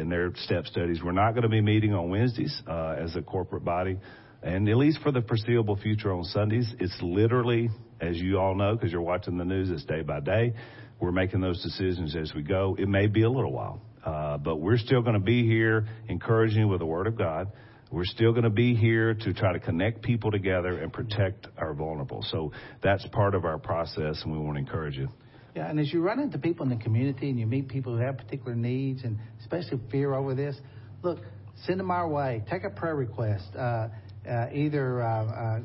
in 0.00 0.08
their 0.08 0.32
step 0.36 0.66
studies. 0.66 1.00
We're 1.02 1.12
not 1.12 1.32
going 1.32 1.42
to 1.42 1.48
be 1.48 1.60
meeting 1.60 1.94
on 1.94 2.10
Wednesdays 2.10 2.62
uh, 2.68 2.96
as 2.98 3.16
a 3.16 3.22
corporate 3.22 3.64
body, 3.64 3.98
and 4.42 4.68
at 4.68 4.76
least 4.76 5.00
for 5.02 5.10
the 5.10 5.22
foreseeable 5.22 5.76
future 5.76 6.12
on 6.12 6.24
Sundays, 6.24 6.72
it's 6.78 6.96
literally, 7.00 7.70
as 8.00 8.16
you 8.16 8.38
all 8.38 8.54
know, 8.54 8.74
because 8.74 8.92
you're 8.92 9.00
watching 9.00 9.38
the 9.38 9.44
news, 9.44 9.70
it's 9.70 9.84
day 9.84 10.02
by 10.02 10.20
day. 10.20 10.52
We're 11.00 11.12
making 11.12 11.40
those 11.40 11.62
decisions 11.62 12.14
as 12.14 12.32
we 12.34 12.42
go. 12.42 12.76
It 12.78 12.88
may 12.88 13.06
be 13.06 13.22
a 13.22 13.30
little 13.30 13.52
while, 13.52 13.80
uh, 14.04 14.36
but 14.38 14.56
we're 14.56 14.78
still 14.78 15.02
going 15.02 15.14
to 15.14 15.24
be 15.24 15.46
here 15.46 15.88
encouraging 16.08 16.60
you 16.60 16.68
with 16.68 16.80
the 16.80 16.86
Word 16.86 17.06
of 17.06 17.16
God. 17.16 17.50
We're 17.90 18.04
still 18.04 18.32
going 18.32 18.44
to 18.44 18.50
be 18.50 18.74
here 18.74 19.14
to 19.14 19.32
try 19.32 19.52
to 19.52 19.60
connect 19.60 20.02
people 20.02 20.30
together 20.30 20.78
and 20.78 20.92
protect 20.92 21.46
our 21.56 21.74
vulnerable. 21.74 22.24
So 22.30 22.52
that's 22.82 23.06
part 23.12 23.34
of 23.34 23.44
our 23.44 23.58
process, 23.58 24.20
and 24.24 24.32
we 24.32 24.38
want 24.38 24.56
to 24.56 24.60
encourage 24.60 24.96
you. 24.96 25.08
Yeah, 25.54 25.70
and 25.70 25.78
as 25.78 25.92
you 25.92 26.00
run 26.00 26.18
into 26.18 26.38
people 26.38 26.64
in 26.64 26.76
the 26.76 26.82
community 26.82 27.30
and 27.30 27.38
you 27.38 27.46
meet 27.46 27.68
people 27.68 27.96
who 27.96 28.02
have 28.02 28.18
particular 28.18 28.56
needs 28.56 29.04
and 29.04 29.18
especially 29.40 29.78
fear 29.90 30.12
over 30.12 30.34
this, 30.34 30.56
look, 31.02 31.18
send 31.64 31.78
them 31.78 31.92
our 31.92 32.08
way. 32.08 32.42
Take 32.50 32.64
a 32.64 32.70
prayer 32.70 32.96
request. 32.96 33.54
Uh, 33.56 33.88
uh, 34.28 34.46
either 34.52 35.02
uh, 35.02 35.24
uh, 35.24 35.60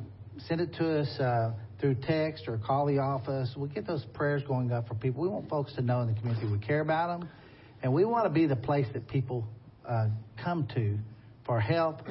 send 0.48 0.62
it 0.62 0.74
to 0.76 1.00
us 1.00 1.20
uh, 1.20 1.54
through 1.80 1.96
text 1.96 2.48
or 2.48 2.60
call 2.60 2.86
the 2.86 3.00
office. 3.00 3.52
We'll 3.58 3.70
get 3.70 3.88
those 3.88 4.06
prayers 4.14 4.44
going 4.48 4.72
up 4.72 4.88
for 4.88 4.94
people. 4.94 5.24
We 5.24 5.30
want 5.30 5.50
folks 5.50 5.74
to 5.76 5.82
know 5.82 6.02
in 6.02 6.14
the 6.14 6.20
community 6.20 6.46
we 6.48 6.60
care 6.60 6.82
about 6.82 7.20
them, 7.20 7.30
and 7.82 7.92
we 7.92 8.06
want 8.06 8.26
to 8.26 8.30
be 8.30 8.46
the 8.46 8.56
place 8.56 8.86
that 8.94 9.08
people 9.08 9.48
uh, 9.88 10.10
come 10.44 10.68
to 10.76 11.00
for 11.46 11.60
help 11.60 12.02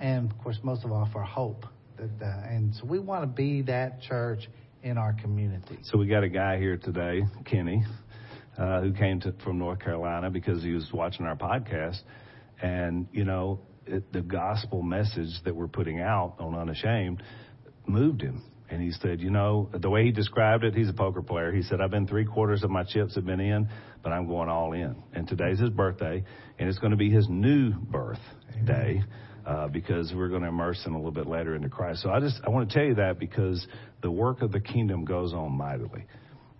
and, 0.00 0.30
of 0.30 0.38
course, 0.38 0.58
most 0.62 0.84
of 0.84 0.92
all, 0.92 1.08
for 1.12 1.22
hope. 1.22 1.66
That, 1.96 2.48
and 2.50 2.74
so 2.74 2.86
we 2.86 2.98
want 2.98 3.22
to 3.22 3.26
be 3.26 3.62
that 3.62 4.02
church 4.02 4.48
in 4.84 4.98
our 4.98 5.14
community. 5.14 5.78
So 5.84 5.98
we 5.98 6.06
got 6.06 6.22
a 6.22 6.28
guy 6.28 6.58
here 6.58 6.76
today, 6.76 7.22
Kenny, 7.46 7.82
uh, 8.58 8.82
who 8.82 8.92
came 8.92 9.18
to, 9.20 9.34
from 9.42 9.58
North 9.58 9.80
Carolina 9.80 10.30
because 10.30 10.62
he 10.62 10.72
was 10.72 10.88
watching 10.92 11.24
our 11.24 11.36
podcast, 11.36 12.00
and 12.62 13.08
you 13.10 13.24
know 13.24 13.60
it, 13.86 14.12
the 14.12 14.20
gospel 14.20 14.82
message 14.82 15.30
that 15.44 15.56
we're 15.56 15.68
putting 15.68 16.00
out 16.00 16.36
on 16.38 16.54
Unashamed 16.54 17.22
moved 17.86 18.20
him. 18.20 18.42
And 18.70 18.82
he 18.82 18.92
said, 18.92 19.20
you 19.20 19.30
know, 19.30 19.70
the 19.72 19.90
way 19.90 20.04
he 20.04 20.10
described 20.10 20.64
it, 20.64 20.74
he's 20.74 20.88
a 20.88 20.94
poker 20.94 21.22
player. 21.22 21.52
He 21.52 21.62
said, 21.62 21.80
I've 21.80 21.90
been 21.90 22.06
three 22.06 22.24
quarters 22.24 22.62
of 22.62 22.70
my 22.70 22.82
chips 22.82 23.14
have 23.14 23.26
been 23.26 23.40
in, 23.40 23.68
but 24.02 24.10
I'm 24.10 24.26
going 24.26 24.48
all 24.48 24.72
in. 24.72 24.96
And 25.12 25.28
today's 25.28 25.60
his 25.60 25.70
birthday, 25.70 26.24
and 26.58 26.68
it's 26.68 26.78
going 26.78 26.90
to 26.90 26.96
be 26.96 27.10
his 27.10 27.26
new 27.28 27.72
birth 27.72 28.20
day 28.64 29.02
uh, 29.46 29.68
because 29.68 30.12
we're 30.14 30.28
going 30.28 30.42
to 30.42 30.48
immerse 30.48 30.82
them 30.84 30.94
a 30.94 30.98
little 30.98 31.12
bit 31.12 31.26
later 31.26 31.54
into 31.54 31.68
Christ. 31.68 32.02
So 32.02 32.10
I 32.10 32.20
just 32.20 32.40
I 32.46 32.50
want 32.50 32.68
to 32.68 32.74
tell 32.74 32.84
you 32.84 32.94
that 32.96 33.18
because 33.18 33.66
the 34.02 34.10
work 34.10 34.42
of 34.42 34.52
the 34.52 34.60
kingdom 34.60 35.04
goes 35.04 35.32
on 35.32 35.52
mightily, 35.52 36.06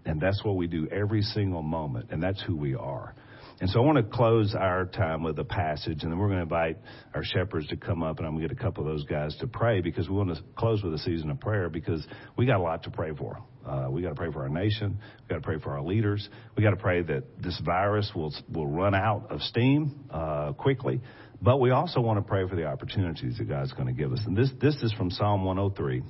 and 0.05 0.21
that's 0.21 0.45
what 0.45 0.57
we 0.57 0.67
do 0.67 0.87
every 0.89 1.23
single 1.23 1.63
moment, 1.63 2.11
and 2.11 2.23
that's 2.23 2.43
who 2.43 2.57
we 2.57 2.75
are. 2.75 3.15
And 3.61 3.71
so 3.71 3.81
I 3.81 3.85
want 3.85 3.99
to 3.99 4.17
close 4.17 4.55
our 4.59 4.85
time 4.85 5.23
with 5.23 5.39
a 5.39 5.45
passage, 5.45 6.03
and 6.03 6.11
then 6.11 6.19
we're 6.19 6.27
going 6.27 6.39
to 6.39 6.43
invite 6.43 6.77
our 7.15 7.23
shepherds 7.23 7.69
to 7.69 7.77
come 7.77 8.03
up, 8.03 8.19
and 8.19 8.27
I'm 8.27 8.35
going 8.35 8.49
to 8.49 8.55
get 8.55 8.61
a 8.61 8.63
couple 8.63 8.85
of 8.85 8.93
those 8.93 9.05
guys 9.05 9.37
to 9.41 9.47
pray 9.47 9.81
because 9.81 10.09
we 10.09 10.17
want 10.17 10.35
to 10.35 10.43
close 10.57 10.83
with 10.83 10.93
a 10.93 10.99
season 10.99 11.31
of 11.31 11.39
prayer 11.39 11.69
because 11.69 12.05
we 12.37 12.47
got 12.47 12.59
a 12.59 12.63
lot 12.63 12.83
to 12.83 12.91
pray 12.91 13.13
for. 13.17 13.39
Uh, 13.65 13.87
we 13.91 14.03
got 14.03 14.11
to 14.11 14.15
pray 14.17 14.33
for 14.33 14.43
our 14.43 14.49
nation. 14.49 14.99
We 15.23 15.29
got 15.29 15.37
to 15.37 15.41
pray 15.41 15.59
for 15.61 15.71
our 15.71 15.83
leaders. 15.83 16.29
We 16.57 16.65
got 16.65 16.71
to 16.71 16.77
pray 16.77 17.03
that 17.03 17.41
this 17.41 17.59
virus 17.65 18.11
will 18.15 18.35
will 18.53 18.67
run 18.67 18.95
out 18.95 19.31
of 19.31 19.41
steam 19.41 20.05
uh, 20.11 20.53
quickly. 20.53 21.01
But 21.43 21.61
we 21.61 21.71
also 21.71 22.01
want 22.01 22.19
to 22.19 22.23
pray 22.23 22.49
for 22.49 22.57
the 22.57 22.65
opportunities 22.65 23.39
that 23.39 23.49
God's 23.49 23.73
going 23.73 23.87
to 23.87 23.93
give 23.93 24.13
us. 24.13 24.21
And 24.27 24.37
this 24.37 24.51
this 24.61 24.77
is 24.83 24.93
from 24.95 25.11
Psalm 25.11 25.45
103, 25.45 26.03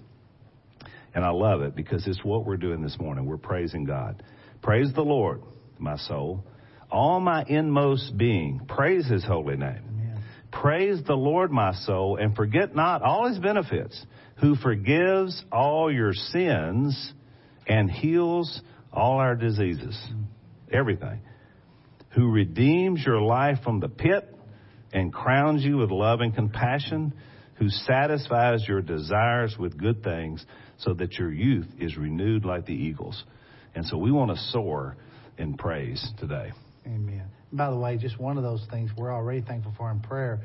and 1.15 1.25
I 1.25 1.31
love 1.31 1.63
it 1.63 1.75
because 1.75 2.07
it's 2.07 2.25
what 2.25 2.47
we're 2.47 2.57
doing 2.57 2.83
this 2.83 2.97
morning. 2.99 3.27
We're 3.27 3.37
praising 3.37 3.85
God. 3.85 4.23
Praise 4.63 4.93
the 4.95 5.03
Lord, 5.03 5.43
my 5.79 5.97
soul 5.97 6.45
all 6.95 7.21
my 7.21 7.45
inmost 7.47 8.17
being. 8.17 8.61
Praise 8.69 9.07
his 9.07 9.25
holy 9.25 9.57
name. 9.57 9.83
Amen. 9.89 10.23
Praise 10.53 11.01
the 11.07 11.15
Lord, 11.15 11.51
my 11.51 11.75
soul, 11.75 12.17
and 12.17 12.37
forget 12.37 12.75
not 12.75 13.03
all 13.03 13.29
his 13.29 13.39
benefits, 13.39 14.01
who 14.41 14.55
forgives 14.55 15.45
all 15.51 15.93
your 15.93 16.13
sins 16.13 17.13
and 17.67 17.91
heals 17.91 18.63
all 18.93 19.19
our 19.19 19.35
diseases. 19.35 19.99
Mm. 20.13 20.25
Everything. 20.73 21.21
Who 22.15 22.31
redeems 22.31 23.05
your 23.05 23.21
life 23.21 23.59
from 23.65 23.81
the 23.81 23.89
pit 23.89 24.34
and 24.95 25.13
crowns 25.13 25.63
you 25.63 25.77
with 25.77 25.91
love 25.91 26.21
and 26.21 26.35
compassion, 26.35 27.13
who 27.57 27.69
satisfies 27.69 28.65
your 28.67 28.81
desires 28.81 29.57
with 29.59 29.77
good 29.77 30.03
things 30.03 30.45
so 30.79 30.95
that 30.95 31.15
your 31.15 31.33
youth 31.33 31.67
is 31.79 31.97
renewed 31.97 32.45
like 32.45 32.65
the 32.65 32.73
eagles. 32.73 33.25
And 33.75 33.85
so 33.85 33.99
we 33.99 34.11
want 34.11 34.31
to 34.31 34.37
soar 34.51 34.97
in 35.37 35.57
praise 35.57 36.13
today. 36.19 36.53
Amen. 36.87 37.25
By 37.53 37.71
the 37.71 37.77
way, 37.77 37.97
just 37.97 38.19
one 38.19 38.37
of 38.37 38.45
those 38.45 38.65
things 38.71 38.91
we're 38.97 39.13
already 39.13 39.41
thankful 39.41 39.75
for 39.77 39.91
in 39.91 40.01
prayer. 40.01 40.41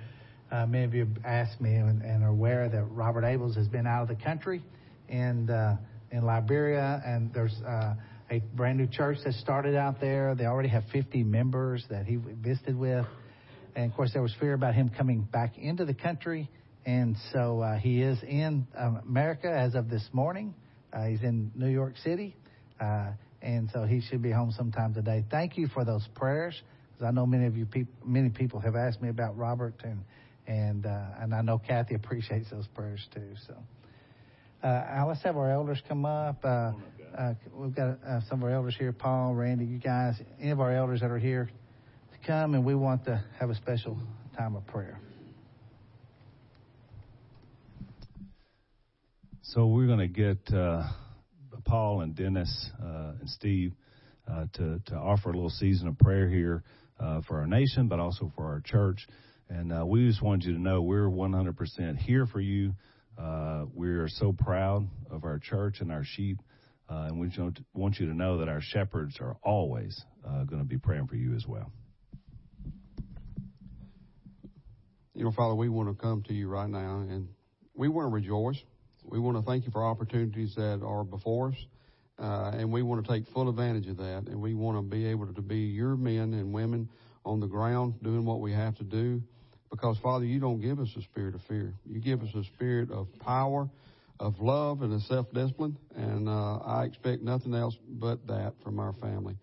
Uh, 0.51 0.65
many 0.65 0.83
of 0.83 0.93
you 0.95 1.07
asked 1.25 1.61
me 1.61 1.75
and, 1.75 2.01
and, 2.01 2.23
are 2.23 2.29
aware 2.29 2.69
that 2.69 2.83
Robert 2.85 3.23
Abels 3.23 3.55
has 3.55 3.67
been 3.67 3.85
out 3.85 4.03
of 4.03 4.07
the 4.07 4.23
country 4.23 4.63
and 5.07 5.51
uh, 5.51 5.75
in 6.11 6.25
Liberia, 6.25 7.03
and 7.05 7.31
there's 7.33 7.55
uh, 7.67 7.93
a 8.31 8.39
brand 8.55 8.79
new 8.79 8.87
church 8.87 9.19
that 9.25 9.33
started 9.35 9.75
out 9.75 10.01
there. 10.01 10.33
They 10.33 10.45
already 10.45 10.69
have 10.69 10.83
50 10.91 11.23
members 11.23 11.85
that 11.91 12.05
he 12.05 12.15
visited 12.15 12.75
with, 12.75 13.05
and 13.79 13.89
of 13.89 13.95
course 13.95 14.11
there 14.11 14.21
was 14.21 14.33
fear 14.41 14.53
about 14.53 14.75
him 14.75 14.89
coming 14.89 15.21
back 15.21 15.57
into 15.57 15.85
the 15.85 15.93
country, 15.93 16.49
and 16.85 17.15
so 17.31 17.61
uh, 17.61 17.77
he 17.77 18.01
is 18.01 18.21
in 18.23 18.67
um, 18.77 19.01
America 19.07 19.49
as 19.49 19.73
of 19.73 19.89
this 19.89 20.05
morning. 20.11 20.53
Uh, 20.91 21.05
he's 21.05 21.21
in 21.23 21.49
New 21.55 21.69
York 21.69 21.95
City. 22.03 22.35
Uh, 22.81 23.11
and 23.41 23.69
so 23.71 23.83
he 23.83 24.01
should 24.01 24.21
be 24.21 24.31
home 24.31 24.51
sometime 24.51 24.93
today. 24.93 25.23
Thank 25.31 25.57
you 25.57 25.67
for 25.67 25.85
those 25.85 26.05
prayers, 26.13 26.61
because 26.91 27.07
I 27.07 27.11
know 27.11 27.25
many 27.25 27.45
of 27.45 27.55
you 27.55 27.65
people, 27.65 27.93
many 28.05 28.29
people 28.29 28.59
have 28.59 28.75
asked 28.75 29.01
me 29.01 29.07
about 29.07 29.37
Robert, 29.37 29.75
and 29.83 30.03
and 30.45 30.85
uh, 30.85 31.21
and 31.21 31.33
I 31.33 31.41
know 31.41 31.57
Kathy 31.57 31.95
appreciates 31.95 32.49
those 32.49 32.67
prayers 32.67 33.07
too. 33.13 33.33
So, 33.47 33.55
uh, 34.67 35.05
let's 35.07 35.23
have 35.23 35.37
our 35.37 35.49
elders 35.49 35.81
come 35.87 36.03
up. 36.05 36.43
Uh, 36.43 36.73
uh, 37.17 37.33
we've 37.53 37.73
got 37.73 37.97
uh, 38.05 38.19
some 38.27 38.39
of 38.39 38.43
our 38.43 38.51
elders 38.51 38.75
here, 38.77 38.91
Paul, 38.91 39.35
Randy, 39.35 39.63
you 39.63 39.79
guys, 39.79 40.15
any 40.41 40.51
of 40.51 40.59
our 40.59 40.75
elders 40.75 40.99
that 40.99 41.11
are 41.11 41.17
here 41.17 41.49
come, 42.25 42.53
and 42.53 42.65
we 42.65 42.75
want 42.75 43.05
to 43.05 43.23
have 43.39 43.49
a 43.49 43.55
special 43.55 43.97
time 44.37 44.55
of 44.55 44.65
prayer. 44.67 44.99
So 49.41 49.67
we're 49.67 49.87
going 49.87 49.99
to 49.99 50.07
get 50.07 50.53
uh, 50.53 50.83
Paul 51.65 52.01
and 52.01 52.15
Dennis 52.15 52.69
uh, 52.81 53.13
and 53.19 53.29
Steve 53.29 53.73
uh, 54.29 54.45
to 54.53 54.79
to 54.87 54.95
offer 54.95 55.29
a 55.29 55.33
little 55.33 55.49
season 55.49 55.87
of 55.87 55.97
prayer 55.97 56.29
here 56.29 56.63
uh, 56.99 57.21
for 57.27 57.39
our 57.39 57.47
nation, 57.47 57.87
but 57.87 57.99
also 57.99 58.31
for 58.35 58.45
our 58.45 58.61
church. 58.63 59.07
And 59.49 59.73
uh, 59.73 59.85
we 59.85 60.07
just 60.07 60.21
wanted 60.21 60.45
you 60.45 60.53
to 60.53 60.61
know 60.61 60.83
we're 60.83 61.09
100% 61.09 61.97
here 61.97 62.27
for 62.27 62.39
you. 62.39 62.73
Uh, 63.17 63.65
we're 63.73 64.07
so 64.07 64.31
proud 64.31 64.87
of 65.09 65.23
our 65.23 65.39
church 65.39 65.81
and 65.81 65.91
our 65.91 66.03
sheep, 66.03 66.37
and 66.87 67.19
we 67.19 67.31
want 67.73 67.99
you 67.99 68.05
to 68.05 68.13
know 68.13 68.37
that 68.37 68.49
our 68.49 68.61
shepherds 68.61 69.17
are 69.19 69.35
always 69.43 69.99
going 70.23 70.61
to 70.61 70.67
be 70.67 70.77
praying 70.77 71.07
for 71.07 71.15
you 71.15 71.33
as 71.35 71.45
well. 71.47 71.71
You 75.19 75.25
know, 75.25 75.31
Father, 75.31 75.53
we 75.53 75.67
want 75.67 75.89
to 75.89 76.01
come 76.01 76.23
to 76.29 76.33
you 76.33 76.47
right 76.47 76.69
now, 76.69 77.03
and 77.09 77.27
we 77.75 77.89
want 77.89 78.09
to 78.09 78.09
rejoice 78.09 78.55
we 79.03 79.19
want 79.19 79.35
to 79.35 79.43
thank 79.43 79.65
you 79.65 79.71
for 79.71 79.83
opportunities 79.83 80.55
that 80.55 80.81
are 80.81 81.03
before 81.03 81.49
us, 81.49 81.65
uh, 82.19 82.51
and 82.53 82.71
we 82.71 82.83
want 82.83 83.05
to 83.05 83.11
take 83.11 83.27
full 83.33 83.49
advantage 83.49 83.87
of 83.87 83.97
that. 83.97 84.27
And 84.27 84.39
we 84.41 84.53
want 84.53 84.77
to 84.77 84.81
be 84.81 85.07
able 85.07 85.27
to 85.27 85.41
be 85.41 85.57
your 85.57 85.97
men 85.97 86.33
and 86.33 86.53
women 86.53 86.87
on 87.25 87.41
the 87.41 87.47
ground 87.47 87.95
doing 88.01 88.23
what 88.23 88.39
we 88.39 88.53
have 88.53 88.77
to 88.77 88.85
do. 88.85 89.21
Because, 89.69 89.97
Father, 89.97 90.23
you 90.23 90.39
don't 90.39 90.61
give 90.61 90.79
us 90.79 90.95
a 90.95 91.01
spirit 91.01 91.35
of 91.35 91.41
fear. 91.41 91.73
You 91.85 91.99
give 91.99 92.23
us 92.23 92.33
a 92.33 92.45
spirit 92.45 92.89
of 92.89 93.07
power, 93.19 93.67
of 94.21 94.39
love, 94.39 94.83
and 94.83 94.93
of 94.93 95.01
self 95.01 95.29
discipline. 95.33 95.77
And 95.97 96.29
uh, 96.29 96.59
I 96.59 96.85
expect 96.85 97.23
nothing 97.23 97.53
else 97.53 97.75
but 97.89 98.25
that 98.27 98.53
from 98.63 98.79
our 98.79 98.93
family. 98.93 99.35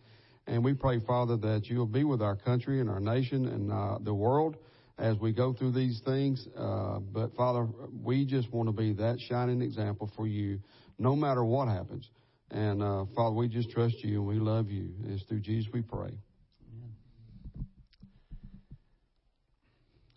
And 0.47 0.65
we 0.65 0.73
pray, 0.73 1.01
Father, 1.01 1.37
that 1.37 1.69
you'll 1.69 1.85
be 1.85 2.05
with 2.05 2.23
our 2.23 2.37
country 2.37 2.81
and 2.81 2.89
our 2.89 3.01
nation 3.01 3.47
and 3.47 3.71
uh, 3.71 3.99
the 4.01 4.15
world 4.15 4.57
as 4.99 5.17
we 5.19 5.33
go 5.33 5.53
through 5.53 5.73
these 5.73 6.01
things. 6.05 6.47
Uh, 6.57 6.99
but 6.99 7.35
Father, 7.35 7.67
we 8.03 8.25
just 8.25 8.53
want 8.53 8.69
to 8.69 8.73
be 8.73 8.95
that 8.95 9.19
shining 9.21 9.63
example 9.63 10.11
for 10.17 10.27
you, 10.27 10.61
no 10.99 11.15
matter 11.15 11.45
what 11.45 11.69
happens. 11.69 12.09
And 12.51 12.83
uh, 12.83 13.05
Father, 13.15 13.35
we 13.35 13.49
just 13.49 13.71
trust 13.71 13.97
you 14.03 14.19
and 14.19 14.27
we 14.27 14.37
love 14.37 14.71
you. 14.71 14.91
It's 15.05 15.23
through 15.25 15.41
Jesus 15.41 15.71
we 15.73 15.83
pray. 15.83 16.19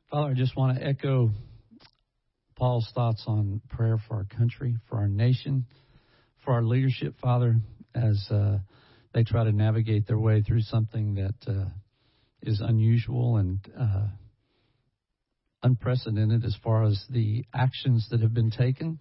Father, 0.10 0.32
I 0.32 0.34
just 0.34 0.56
want 0.56 0.78
to 0.78 0.84
echo 0.84 1.30
Paul's 2.56 2.90
thoughts 2.96 3.24
on 3.28 3.62
prayer 3.70 3.98
for 4.08 4.16
our 4.16 4.26
country, 4.26 4.76
for 4.90 4.98
our 4.98 5.08
nation, 5.08 5.66
for 6.44 6.54
our 6.54 6.64
leadership, 6.64 7.16
Father, 7.22 7.56
as 7.94 8.26
uh, 8.32 8.58
they 9.14 9.24
try 9.24 9.44
to 9.44 9.52
navigate 9.52 10.08
their 10.08 10.20
way 10.20 10.42
through 10.42 10.62
something 10.62 11.16
that 11.16 11.36
uh, 11.48 11.66
is 12.42 12.60
unusual 12.60 13.38
and 13.38 13.60
uh, 13.80 14.08
unprecedented 15.64 16.46
as 16.46 16.56
far 16.64 16.84
as 16.84 17.04
the 17.10 17.46
actions 17.54 18.08
that 18.12 18.22
have 18.22 18.34
been 18.34 18.52
taken. 18.52 19.00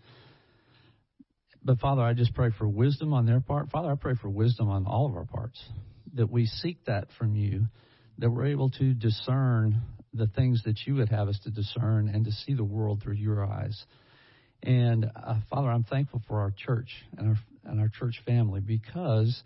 But 1.62 1.78
Father, 1.78 2.02
I 2.02 2.14
just 2.14 2.34
pray 2.34 2.50
for 2.56 2.68
wisdom 2.68 3.12
on 3.12 3.26
their 3.26 3.40
part. 3.40 3.70
Father, 3.70 3.90
I 3.90 3.96
pray 3.96 4.14
for 4.20 4.28
wisdom 4.28 4.68
on 4.68 4.86
all 4.86 5.06
of 5.06 5.14
our 5.14 5.24
parts, 5.24 5.62
that 6.14 6.30
we 6.30 6.46
seek 6.46 6.84
that 6.86 7.08
from 7.18 7.34
you, 7.34 7.66
that 8.18 8.30
we're 8.30 8.46
able 8.46 8.70
to 8.70 8.94
discern 8.94 9.82
the 10.14 10.26
things 10.28 10.62
that 10.64 10.78
you 10.86 10.94
would 10.94 11.10
have 11.10 11.28
us 11.28 11.38
to 11.44 11.50
discern 11.50 12.08
and 12.08 12.24
to 12.24 12.32
see 12.32 12.54
the 12.54 12.64
world 12.64 13.02
through 13.02 13.14
your 13.14 13.44
eyes. 13.44 13.84
And 14.62 15.04
uh, 15.04 15.34
Father, 15.50 15.68
I'm 15.68 15.84
thankful 15.84 16.22
for 16.26 16.40
our 16.40 16.52
church 16.56 16.88
and 17.16 17.28
our 17.28 17.36
and 17.64 17.80
our 17.80 17.88
church 17.88 18.14
family 18.24 18.60
because 18.60 19.42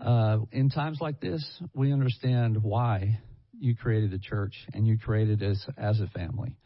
uh, 0.00 0.38
in 0.52 0.70
times 0.70 0.98
like 1.00 1.20
this, 1.20 1.44
we 1.74 1.92
understand 1.92 2.62
why 2.62 3.18
you 3.60 3.76
created 3.76 4.10
the 4.10 4.18
church 4.18 4.54
and 4.74 4.86
you 4.86 4.98
created 4.98 5.42
us 5.42 5.64
as 5.76 6.00
a 6.00 6.06
family. 6.08 6.56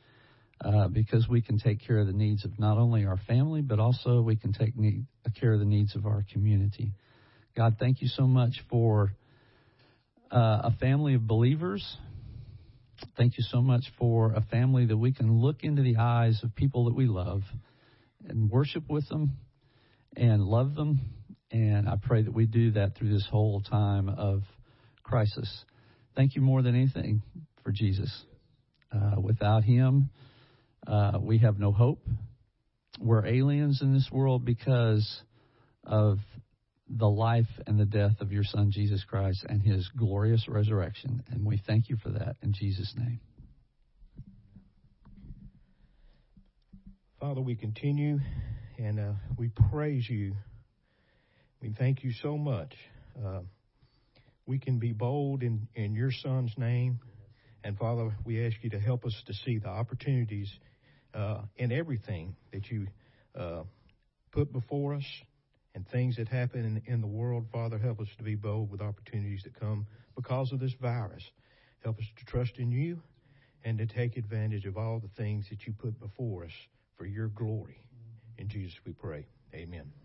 Uh, 0.64 0.86
because 0.88 1.28
we 1.28 1.42
can 1.42 1.58
take 1.58 1.84
care 1.84 1.98
of 1.98 2.06
the 2.06 2.12
needs 2.12 2.44
of 2.44 2.58
not 2.58 2.78
only 2.78 3.04
our 3.04 3.18
family, 3.26 3.60
but 3.60 3.80
also 3.80 4.22
we 4.22 4.36
can 4.36 4.52
take 4.52 4.76
need, 4.78 5.04
care 5.38 5.52
of 5.52 5.58
the 5.58 5.64
needs 5.66 5.96
of 5.96 6.06
our 6.06 6.24
community. 6.32 6.92
God, 7.56 7.76
thank 7.78 8.00
you 8.00 8.08
so 8.08 8.26
much 8.26 8.52
for 8.70 9.12
uh, 10.30 10.60
a 10.64 10.76
family 10.80 11.14
of 11.14 11.26
believers. 11.26 11.98
Thank 13.16 13.36
you 13.36 13.44
so 13.50 13.60
much 13.60 13.82
for 13.98 14.32
a 14.32 14.42
family 14.42 14.86
that 14.86 14.96
we 14.96 15.12
can 15.12 15.40
look 15.40 15.64
into 15.64 15.82
the 15.82 15.96
eyes 15.96 16.40
of 16.44 16.54
people 16.54 16.84
that 16.86 16.94
we 16.94 17.06
love 17.06 17.42
and 18.26 18.48
worship 18.48 18.84
with 18.88 19.08
them 19.08 19.32
and 20.16 20.42
love 20.44 20.74
them. 20.76 21.00
And 21.50 21.88
I 21.88 21.96
pray 22.00 22.22
that 22.22 22.32
we 22.32 22.46
do 22.46 22.70
that 22.72 22.96
through 22.96 23.12
this 23.12 23.26
whole 23.30 23.60
time 23.60 24.08
of 24.08 24.42
crisis. 25.02 25.64
Thank 26.16 26.36
you 26.36 26.42
more 26.42 26.62
than 26.62 26.74
anything 26.74 27.22
for 27.62 27.72
Jesus. 27.72 28.24
Uh, 28.92 29.20
without 29.20 29.64
him, 29.64 30.10
uh, 30.86 31.18
we 31.20 31.38
have 31.38 31.58
no 31.58 31.72
hope. 31.72 32.06
We're 33.00 33.26
aliens 33.26 33.80
in 33.82 33.92
this 33.92 34.08
world 34.12 34.44
because 34.44 35.22
of 35.82 36.18
the 36.88 37.08
life 37.08 37.48
and 37.66 37.80
the 37.80 37.84
death 37.84 38.20
of 38.20 38.30
your 38.30 38.44
Son, 38.44 38.70
Jesus 38.70 39.02
Christ, 39.04 39.44
and 39.48 39.60
his 39.60 39.88
glorious 39.96 40.46
resurrection. 40.46 41.24
And 41.30 41.44
we 41.44 41.60
thank 41.66 41.88
you 41.88 41.96
for 41.96 42.10
that 42.10 42.36
in 42.42 42.52
Jesus' 42.52 42.94
name. 42.96 43.20
Father, 47.18 47.40
we 47.40 47.56
continue 47.56 48.18
and 48.78 49.00
uh, 49.00 49.12
we 49.38 49.50
praise 49.70 50.08
you. 50.08 50.34
We 51.60 51.74
thank 51.76 52.04
you 52.04 52.12
so 52.22 52.36
much. 52.36 52.74
Uh, 53.18 53.40
we 54.46 54.58
can 54.58 54.78
be 54.78 54.92
bold 54.92 55.42
in, 55.42 55.68
in 55.74 55.94
your 55.94 56.10
Son's 56.10 56.52
name. 56.56 57.00
And 57.62 57.78
Father, 57.78 58.14
we 58.24 58.46
ask 58.46 58.56
you 58.62 58.70
to 58.70 58.78
help 58.78 59.04
us 59.04 59.14
to 59.26 59.32
see 59.32 59.58
the 59.58 59.68
opportunities 59.68 60.52
uh, 61.14 61.42
in 61.56 61.72
everything 61.72 62.36
that 62.52 62.70
you 62.70 62.86
uh, 63.38 63.62
put 64.32 64.52
before 64.52 64.94
us 64.94 65.06
and 65.74 65.88
things 65.88 66.16
that 66.16 66.28
happen 66.28 66.64
in, 66.86 66.92
in 66.92 67.00
the 67.00 67.06
world. 67.06 67.46
Father, 67.52 67.78
help 67.78 68.00
us 68.00 68.08
to 68.18 68.24
be 68.24 68.34
bold 68.34 68.70
with 68.70 68.80
opportunities 68.80 69.42
that 69.44 69.58
come 69.58 69.86
because 70.14 70.52
of 70.52 70.60
this 70.60 70.74
virus. 70.80 71.22
Help 71.82 71.98
us 71.98 72.06
to 72.18 72.24
trust 72.26 72.58
in 72.58 72.70
you 72.70 73.00
and 73.64 73.78
to 73.78 73.86
take 73.86 74.16
advantage 74.16 74.66
of 74.66 74.76
all 74.76 75.00
the 75.00 75.22
things 75.22 75.46
that 75.50 75.66
you 75.66 75.72
put 75.72 75.98
before 76.00 76.44
us 76.44 76.52
for 76.96 77.06
your 77.06 77.28
glory. 77.28 77.78
In 78.38 78.48
Jesus 78.48 78.78
we 78.84 78.92
pray. 78.92 79.26
Amen. 79.54 80.03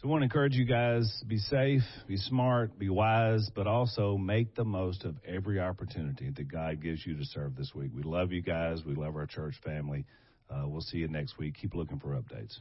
So 0.00 0.06
I 0.06 0.10
want 0.12 0.20
to 0.20 0.24
encourage 0.26 0.54
you 0.54 0.64
guys 0.64 1.24
be 1.26 1.38
safe, 1.38 1.82
be 2.06 2.16
smart, 2.16 2.78
be 2.78 2.88
wise, 2.88 3.50
but 3.52 3.66
also 3.66 4.16
make 4.16 4.54
the 4.54 4.64
most 4.64 5.04
of 5.04 5.16
every 5.26 5.58
opportunity 5.58 6.30
that 6.30 6.52
God 6.52 6.80
gives 6.80 7.04
you 7.04 7.16
to 7.16 7.24
serve 7.24 7.56
this 7.56 7.72
week. 7.74 7.90
We 7.92 8.04
love 8.04 8.30
you 8.30 8.40
guys. 8.40 8.84
We 8.86 8.94
love 8.94 9.16
our 9.16 9.26
church 9.26 9.56
family. 9.64 10.04
Uh, 10.48 10.68
we'll 10.68 10.82
see 10.82 10.98
you 10.98 11.08
next 11.08 11.36
week. 11.36 11.56
Keep 11.60 11.74
looking 11.74 11.98
for 11.98 12.10
updates. 12.10 12.60